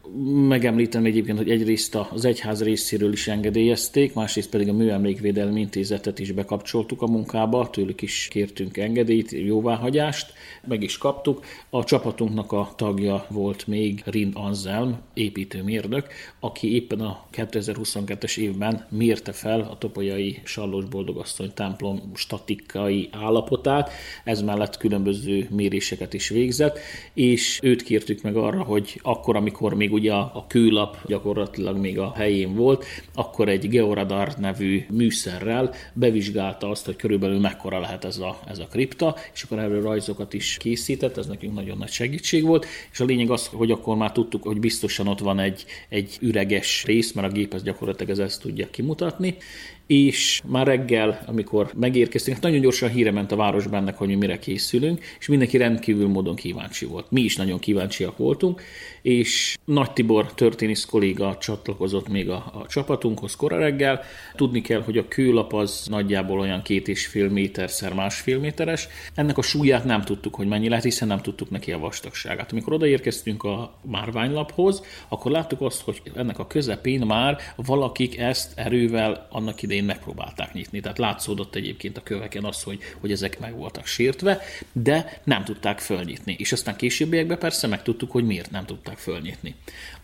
[0.47, 6.31] Megemlítem egyébként, hogy egyrészt az egyház részéről is engedélyezték, másrészt pedig a Műemlékvédelmi Intézetet is
[6.31, 10.33] bekapcsoltuk a munkába, tőlük is kértünk engedélyt, jóváhagyást,
[10.67, 11.43] meg is kaptuk.
[11.69, 16.07] A csapatunknak a tagja volt még Rind Anzelm, építőmérnök,
[16.39, 23.91] aki éppen a 2022-es évben mérte fel a topolyai Sallós Boldogasszony templom statikai állapotát,
[24.23, 26.79] ez mellett különböző méréseket is végzett végzett,
[27.13, 32.13] és őt kértük meg arra, hogy akkor, amikor még ugye a kőlap gyakorlatilag még a
[32.15, 38.39] helyén volt, akkor egy Georadar nevű műszerrel bevizsgálta azt, hogy körülbelül mekkora lehet ez a,
[38.47, 42.65] ez a kripta, és akkor erről rajzokat is készített, ez nekünk nagyon nagy segítség volt,
[42.91, 46.83] és a lényeg az, hogy akkor már tudtuk, hogy biztosan ott van egy, egy üreges
[46.85, 49.37] rész, mert a gép ez gyakorlatilag ez ezt tudja kimutatni,
[49.87, 54.15] és már reggel, amikor megérkeztünk, hát nagyon gyorsan híre ment a városban ennek, hogy mi
[54.15, 57.11] mire készülünk, és mindenki rendkívül módon kíváncsi volt.
[57.11, 58.61] Mi is nagyon kíváncsiak voltunk,
[59.05, 64.01] és Nagy Tibor történész kolléga csatlakozott még a, a csapatunkhoz kora reggel.
[64.35, 68.87] Tudni kell, hogy a kőlap az nagyjából olyan két és fél méterszer másfél méteres.
[69.15, 72.51] Ennek a súlyát nem tudtuk, hogy mennyi lehet, hiszen nem tudtuk neki a vastagságát.
[72.51, 79.27] Amikor odaérkeztünk a márványlaphoz, akkor láttuk azt, hogy ennek a közepén már valakik ezt erővel
[79.29, 80.79] annak idején megpróbálták nyitni.
[80.79, 84.41] Tehát látszódott egyébként a köveken az, hogy, hogy ezek meg voltak sértve,
[84.71, 86.35] de nem tudták fölnyitni.
[86.39, 89.55] És aztán későbbiekben persze megtudtuk, hogy miért nem tudták tudták fölnyitni.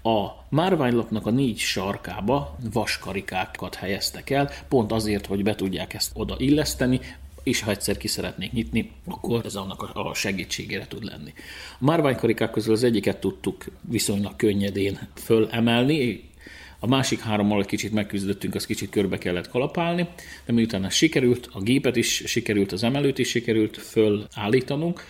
[0.04, 6.36] A márványlapnak a négy sarkába vaskarikákat helyeztek el, pont azért, hogy be tudják ezt oda
[6.38, 7.00] illeszteni,
[7.44, 11.34] és ha egyszer ki szeretnék nyitni, akkor ez annak a segítségére tud lenni.
[11.80, 16.30] A márványkarikák közül az egyiket tudtuk viszonylag könnyedén fölemelni,
[16.84, 20.08] a másik hárommal egy kicsit megküzdöttünk, az kicsit körbe kellett kalapálni,
[20.46, 25.04] de miután ez sikerült, a gépet is sikerült, az emelőt is sikerült fölállítanunk,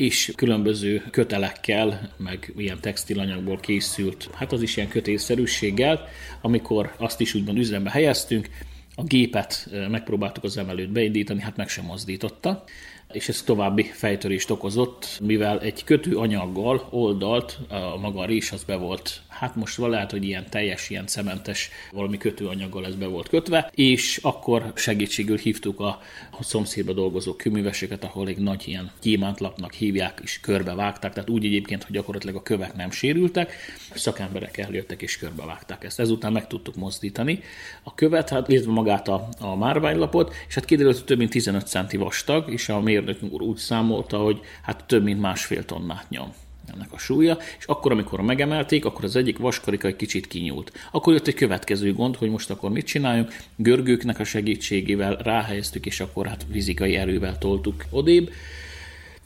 [0.00, 6.08] és különböző kötelekkel, meg ilyen textilanyagból készült, hát az is ilyen kötélszerűséggel,
[6.40, 8.48] amikor azt is úgymond üzembe helyeztünk,
[8.94, 12.64] a gépet megpróbáltuk az emelőt beindítani, hát meg sem mozdította
[13.12, 19.22] és ez további fejtörést okozott, mivel egy kötőanyaggal oldalt a maga rés az be volt
[19.40, 24.18] hát most lehet, hogy ilyen teljes, ilyen cementes valami kötőanyaggal ez be volt kötve, és
[24.22, 26.00] akkor segítségül hívtuk a,
[26.40, 31.94] szomszédba dolgozó kőműveseket, ahol egy nagy ilyen gyémántlapnak hívják, és körbevágták, tehát úgy egyébként, hogy
[31.94, 33.52] gyakorlatilag a kövek nem sérültek,
[33.94, 36.00] szakemberek eljöttek és körbevágták ezt.
[36.00, 37.40] Ezután meg tudtuk mozdítani
[37.82, 41.66] a követ, hát illetve magát a, a márványlapot, és hát kiderült, hogy több mint 15
[41.66, 46.32] centi vastag, és a mérnökünk úr úgy számolta, hogy hát több mint másfél tonnát nyom
[46.74, 50.72] ennek a súlya, és akkor, amikor megemelték, akkor az egyik vaskarika egy kicsit kinyúlt.
[50.92, 56.00] Akkor jött egy következő gond, hogy most akkor mit csináljunk, görgőknek a segítségével ráhelyeztük, és
[56.00, 58.30] akkor hát fizikai erővel toltuk odébb.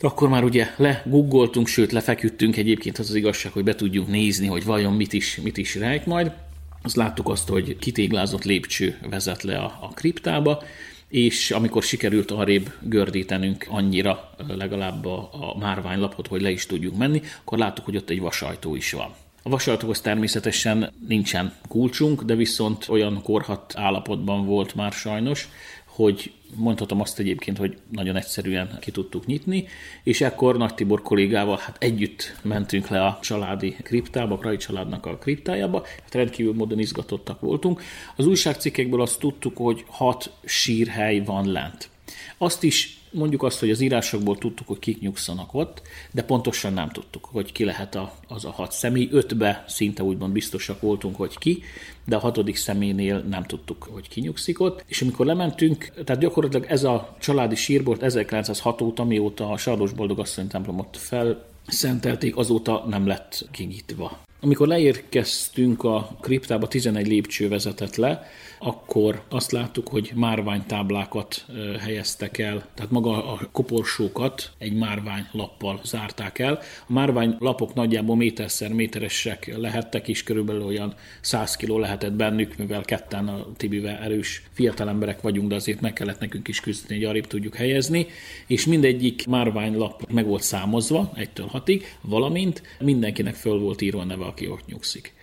[0.00, 4.64] Akkor már ugye leguggoltunk, sőt lefeküdtünk egyébként az az igazság, hogy be tudjuk nézni, hogy
[4.64, 6.32] vajon mit is, mit is rejt majd.
[6.82, 10.62] Azt láttuk azt, hogy kitéglázott lépcső vezet le a, a kriptába,
[11.14, 17.22] és amikor sikerült arrébb gördítenünk annyira legalább a, a márványlapot, hogy le is tudjuk menni,
[17.40, 19.14] akkor láttuk, hogy ott egy vasajtó is van.
[19.42, 25.48] A vasajtóhoz természetesen nincsen kulcsunk, de viszont olyan korhat állapotban volt már sajnos,
[25.94, 29.66] hogy mondhatom azt egyébként, hogy nagyon egyszerűen ki tudtuk nyitni,
[30.02, 35.06] és ekkor Nagy Tibor kollégával hát együtt mentünk le a családi kriptába, a Krai családnak
[35.06, 37.82] a kriptájába, hát rendkívül módon izgatottak voltunk.
[38.16, 41.90] Az újságcikkekből azt tudtuk, hogy hat sírhely van lent.
[42.38, 46.88] Azt is mondjuk azt, hogy az írásokból tudtuk, hogy kik nyugszanak ott, de pontosan nem
[46.88, 49.08] tudtuk, hogy ki lehet a, az a hat személy.
[49.10, 51.62] Ötbe szinte úgymond biztosak voltunk, hogy ki,
[52.04, 54.84] de a hatodik személynél nem tudtuk, hogy ki nyugszik ott.
[54.86, 60.46] És amikor lementünk, tehát gyakorlatilag ez a családi sírbort 1906 óta, mióta a Sardos Boldogasszony
[60.46, 64.18] templomot fel szentelték, azóta nem lett kinyitva.
[64.40, 68.26] Amikor leérkeztünk a kriptába, 11 lépcső vezetett le,
[68.64, 71.46] akkor azt láttuk, hogy márványtáblákat
[71.80, 76.58] helyeztek el, tehát maga a koporsókat egy márványlappal zárták el.
[76.86, 83.28] A márványlapok nagyjából méterszer méteresek lehettek, és körülbelül olyan 100 kiló lehetett bennük, mivel ketten
[83.28, 87.26] a Tibivel erős fiatal emberek vagyunk, de azért meg kellett nekünk is küzdeni, hogy arrébb
[87.26, 88.06] tudjuk helyezni,
[88.46, 94.24] és mindegyik márványlap meg volt számozva, egytől hatig, valamint mindenkinek föl volt írva a neve,
[94.24, 95.14] aki ott nyugszik.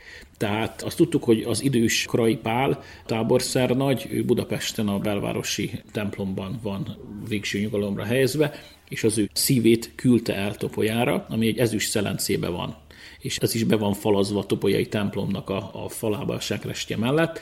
[0.41, 6.97] Tehát azt tudtuk, hogy az idős Krai Pál táborszernagy, ő Budapesten a belvárosi templomban van
[7.27, 8.51] végső nyugalomra helyezve,
[8.89, 12.77] és az ő szívét küldte el Topolyára, ami egy ezüst szelencébe van
[13.19, 17.39] és ez is be van falazva a Topolyai templomnak a, a falába a sekrestje mellett.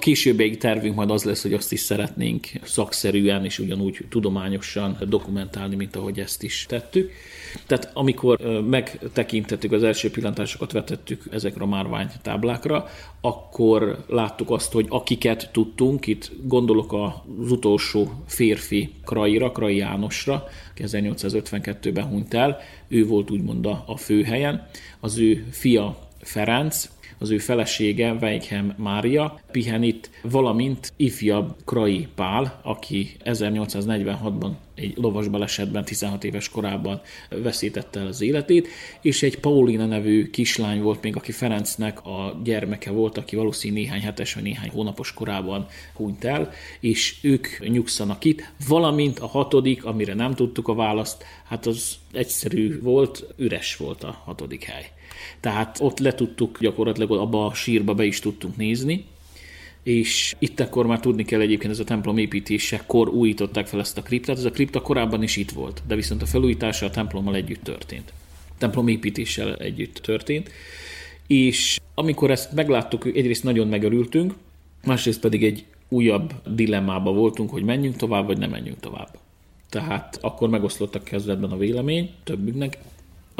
[0.00, 5.96] Későbbi tervünk majd az lesz, hogy azt is szeretnénk szakszerűen és ugyanúgy tudományosan dokumentálni, mint
[5.96, 7.10] ahogy ezt is tettük.
[7.66, 12.86] Tehát amikor megtekintettük, az első pillantásokat vetettük ezekre a márvány táblákra,
[13.20, 20.44] akkor láttuk azt, hogy akiket tudtunk, itt gondolok az utolsó férfi Kraira, Krai Jánosra,
[20.76, 22.58] 1852-ben hunyt el,
[22.88, 24.68] ő volt úgymond a főhelyen,
[25.00, 26.88] az ő fia Ferenc,
[27.18, 35.28] az ő felesége Weighem Mária pihen itt, valamint ifjabb Krai Pál, aki 1846-ban egy lovas
[35.28, 38.68] balesetben 16 éves korában veszítette el az életét,
[39.00, 44.00] és egy Paulina nevű kislány volt még, aki Ferencnek a gyermeke volt, aki valószínűleg néhány
[44.00, 50.14] hetes vagy néhány hónapos korában hunyt el, és ők nyugszanak itt, valamint a hatodik, amire
[50.14, 54.90] nem tudtuk a választ, hát az egyszerű volt, üres volt a hatodik hely.
[55.40, 59.04] Tehát ott le tudtuk gyakorlatilag abba a sírba be is tudtunk nézni,
[59.82, 64.02] és itt akkor már tudni kell egyébként ez a templom építésekor újították fel ezt a
[64.02, 64.36] kriptát.
[64.36, 68.12] Ez a kripta korábban is itt volt, de viszont a felújítása a templommal együtt történt.
[68.48, 70.50] A templom építéssel együtt történt.
[71.26, 74.34] És amikor ezt megláttuk, egyrészt nagyon megörültünk,
[74.84, 79.18] másrészt pedig egy újabb dilemmába voltunk, hogy menjünk tovább, vagy nem menjünk tovább.
[79.68, 82.78] Tehát akkor megoszlottak kezdetben a vélemény többünknek,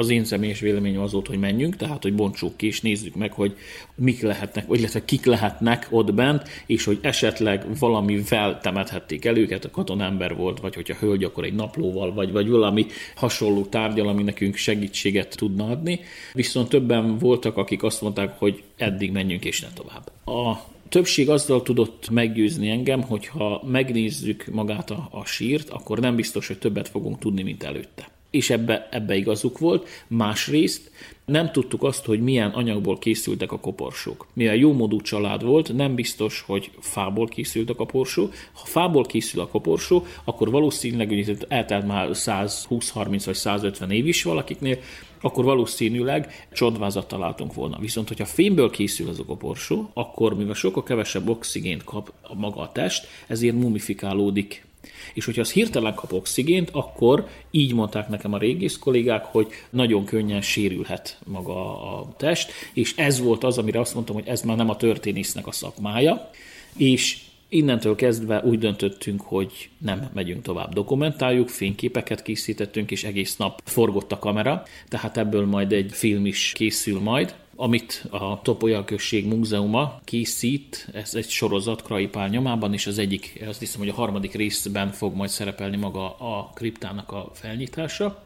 [0.01, 3.31] az én személyes véleményem az volt, hogy menjünk, tehát hogy bontsuk ki, és nézzük meg,
[3.31, 3.57] hogy
[3.95, 9.65] mik lehetnek, vagy illetve kik lehetnek ott bent, és hogy esetleg valamivel temethették el őket,
[9.65, 14.23] a katonember volt, vagy hogyha hölgy, akkor egy naplóval, vagy, vagy valami hasonló tárgyal, ami
[14.23, 15.99] nekünk segítséget tudna adni.
[16.33, 20.11] Viszont többen voltak, akik azt mondták, hogy eddig menjünk és ne tovább.
[20.25, 26.15] A többség azzal tudott meggyőzni engem, hogy ha megnézzük magát a, a sírt, akkor nem
[26.15, 28.07] biztos, hogy többet fogunk tudni, mint előtte.
[28.31, 29.87] És ebbe, ebbe igazuk volt.
[30.07, 30.91] Másrészt
[31.25, 34.27] nem tudtuk azt, hogy milyen anyagból készültek a koporsók.
[34.33, 38.29] Mivel jó módú család volt, nem biztos, hogy fából készült a koporsó.
[38.53, 44.23] Ha fából készül a koporsó, akkor valószínűleg, hogy eltelt már 120-30 vagy 150 év is
[44.23, 44.77] valakiknél,
[45.21, 47.79] akkor valószínűleg csodvázat találtunk volna.
[47.79, 52.61] Viszont, hogyha fémből készül az a koporsó, akkor mivel sokkal kevesebb oxigént kap a maga
[52.61, 54.65] a test, ezért mumifikálódik
[55.13, 60.05] és hogyha az hirtelen kap oxigént, akkor így mondták nekem a régész kollégák, hogy nagyon
[60.05, 64.57] könnyen sérülhet maga a test, és ez volt az, amire azt mondtam, hogy ez már
[64.57, 66.29] nem a történésznek a szakmája,
[66.77, 67.17] és
[67.53, 70.73] Innentől kezdve úgy döntöttünk, hogy nem megyünk tovább.
[70.73, 76.51] Dokumentáljuk, fényképeket készítettünk, és egész nap forgott a kamera, tehát ebből majd egy film is
[76.55, 82.97] készül majd amit a Topolya Község Múzeuma készít, ez egy sorozat Kraipál nyomában, és az
[82.97, 88.23] egyik, azt hiszem, hogy a harmadik részben fog majd szerepelni maga a kriptának a felnyitása.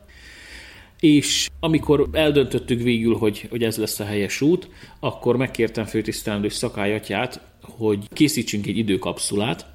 [0.99, 7.41] És amikor eldöntöttük végül, hogy, hogy ez lesz a helyes út, akkor megkértem főtisztelendő szakályatját,
[7.62, 9.66] hogy készítsünk egy időkapszulát,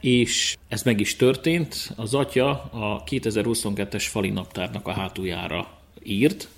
[0.00, 1.92] és ez meg is történt.
[1.96, 5.68] Az atya a 2022-es fali naptárnak a hátuljára
[6.02, 6.48] írt,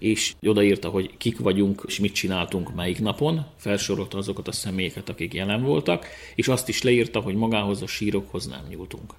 [0.00, 5.34] és odaírta, hogy kik vagyunk, és mit csináltunk melyik napon, felsorolta azokat a személyeket, akik
[5.34, 9.14] jelen voltak, és azt is leírta, hogy magához a sírokhoz nem nyúltunk.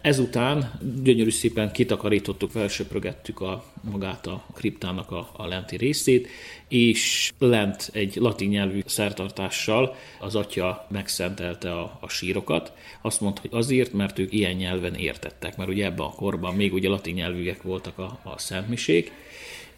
[0.00, 6.28] Ezután gyönyörű szépen kitakarítottuk, felsöprögettük a, magát a kriptának a, a lenti részét,
[6.68, 12.72] és lent egy latin nyelvű szertartással az atya megszentelte a, a sírokat.
[13.02, 16.72] Azt mondta, hogy azért, mert ők ilyen nyelven értettek, mert ugye ebben a korban még
[16.72, 19.12] ugye latin nyelvűek voltak a, a szentmisék,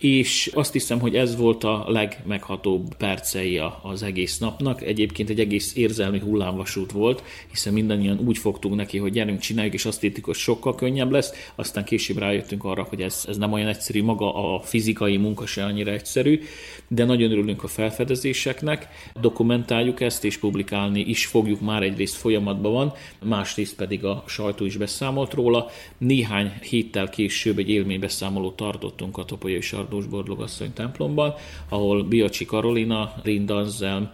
[0.05, 4.82] és azt hiszem, hogy ez volt a legmeghatóbb percei az egész napnak.
[4.82, 9.85] Egyébként egy egész érzelmi hullámvasút volt, hiszen mindannyian úgy fogtunk neki, hogy gyerünk, csináljuk, és
[9.85, 11.32] azt hittük, hogy sokkal könnyebb lesz.
[11.55, 15.64] Aztán később rájöttünk arra, hogy ez, ez nem olyan egyszerű, maga a fizikai munka se
[15.64, 16.40] annyira egyszerű,
[16.89, 18.89] de nagyon örülünk a felfedezéseknek,
[19.20, 24.76] dokumentáljuk ezt, és publikálni is fogjuk, már egyrészt folyamatban van, másrészt pedig a sajtó is
[24.76, 25.70] beszámolt róla.
[25.98, 29.60] Néhány héttel később egy élménybeszámolót tartottunk a Topolyai
[29.94, 31.34] Sardós Borlogasszony templomban,
[31.68, 34.10] ahol Biacsi Karolina, Rindanzelm,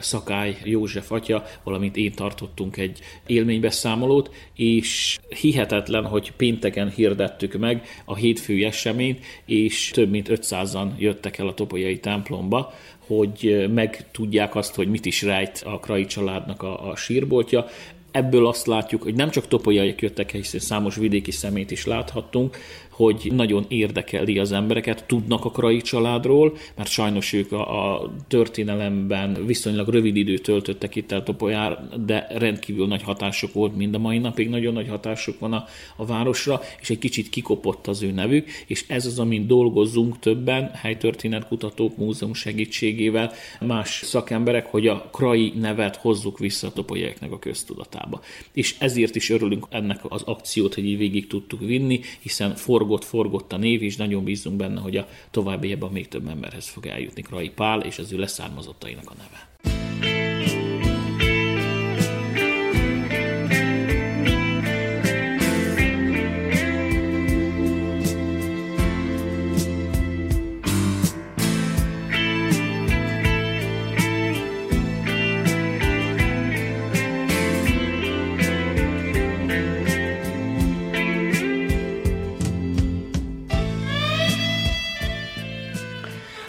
[0.00, 8.14] Szakály József atya, valamint én tartottunk egy élménybeszámolót, és hihetetlen, hogy pénteken hirdettük meg a
[8.14, 12.72] hétfői eseményt, és több mint 500-an jöttek el a Topolyai templomba,
[13.06, 17.66] hogy megtudják azt, hogy mit is rejt a Krai családnak a, a sírboltja.
[18.10, 22.56] Ebből azt látjuk, hogy nem csak topolyaiak jöttek hiszen számos vidéki szemét is láthattunk,
[22.94, 29.46] hogy nagyon érdekeli az embereket, tudnak a Krai családról, mert sajnos ők a, a történelemben
[29.46, 34.18] viszonylag rövid időt töltöttek itt el Topolyár, de rendkívül nagy hatások volt, mind a mai
[34.18, 35.64] napig nagyon nagy hatásuk van a,
[35.96, 40.70] a városra, és egy kicsit kikopott az ő nevük, és ez az, amin dolgozzunk többen,
[40.74, 48.20] helytörténetkutatók, múzeum segítségével, más szakemberek, hogy a Krai nevet hozzuk vissza a topolyáknak a köztudatába.
[48.52, 53.04] És ezért is örülünk ennek az akciót, hogy így végig tudtuk vinni, hiszen for forgott,
[53.04, 57.22] forgott a név, és nagyon bízunk benne, hogy a továbbiakban még több emberhez fog eljutni
[57.22, 60.13] Krai Pál és az ő leszármazottainak a neve.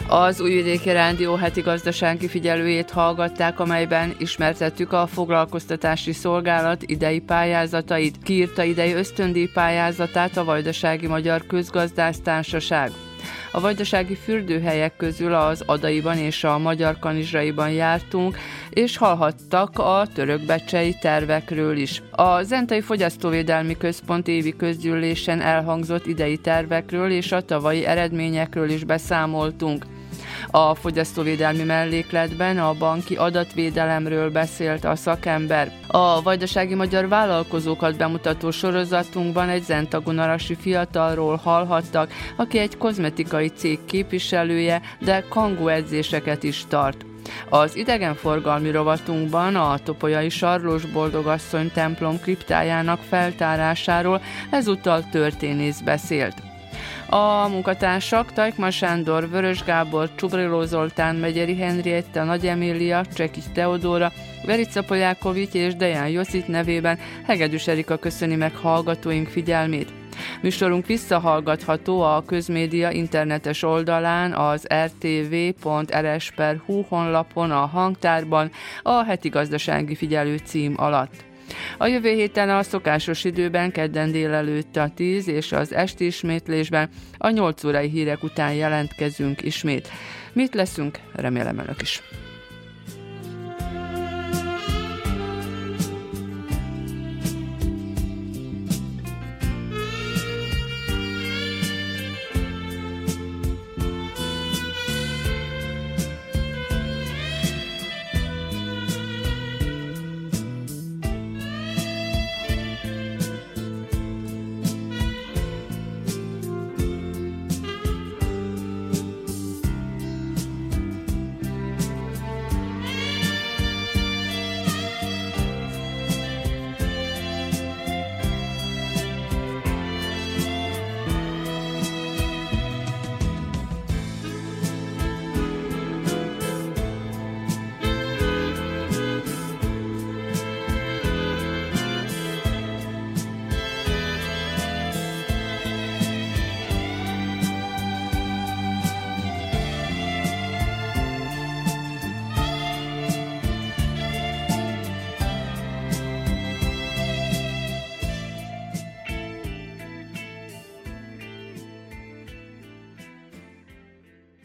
[0.08, 8.16] Az Újvidéki Rádió heti gazdasági figyelőjét hallgatták, amelyben ismertettük a foglalkoztatási szolgálat idei pályázatait.
[8.22, 12.90] Kiírta idei ösztöndíj pályázatát a Vajdasági Magyar Közgazdász Társaság.
[13.52, 18.38] A vajdasági fürdőhelyek közül az Adaiban és a Magyar Kanizsaiban jártunk,
[18.70, 22.02] és hallhattak a törökbecsei tervekről is.
[22.10, 29.84] A Zentai Fogyasztóvédelmi Központ évi közgyűlésen elhangzott idei tervekről és a tavalyi eredményekről is beszámoltunk.
[30.50, 35.72] A fogyasztóvédelmi mellékletben a banki adatvédelemről beszélt a szakember.
[35.86, 44.80] A vajdasági magyar vállalkozókat bemutató sorozatunkban egy zentagonarasi fiatalról hallhattak, aki egy kozmetikai cég képviselője,
[45.00, 47.04] de kangó edzéseket is tart.
[47.48, 56.34] Az idegenforgalmi rovatunkban a Topolyai Sarlós Boldogasszony templom kriptájának feltárásáról ezúttal történész beszélt.
[57.08, 64.12] A munkatársak Tajkma Sándor, Vörös Gábor, Csubriló Zoltán, Megyeri Henrietta, Nagy Emília, Csekis Teodóra,
[64.44, 69.92] Verica Polyákovics és Deján Joszit nevében Hegedűs Erika köszöni meg hallgatóink figyelmét.
[70.42, 78.50] Műsorunk visszahallgatható a közmédia internetes oldalán, az rtv.rs.hu honlapon, a hangtárban,
[78.82, 81.24] a heti gazdasági figyelő cím alatt.
[81.78, 87.30] A jövő héten a szokásos időben kedden délelőtt a 10 és az esti ismétlésben a
[87.30, 89.88] 8 órai hírek után jelentkezünk ismét.
[90.32, 90.98] Mit leszünk?
[91.12, 92.02] Remélem önök is.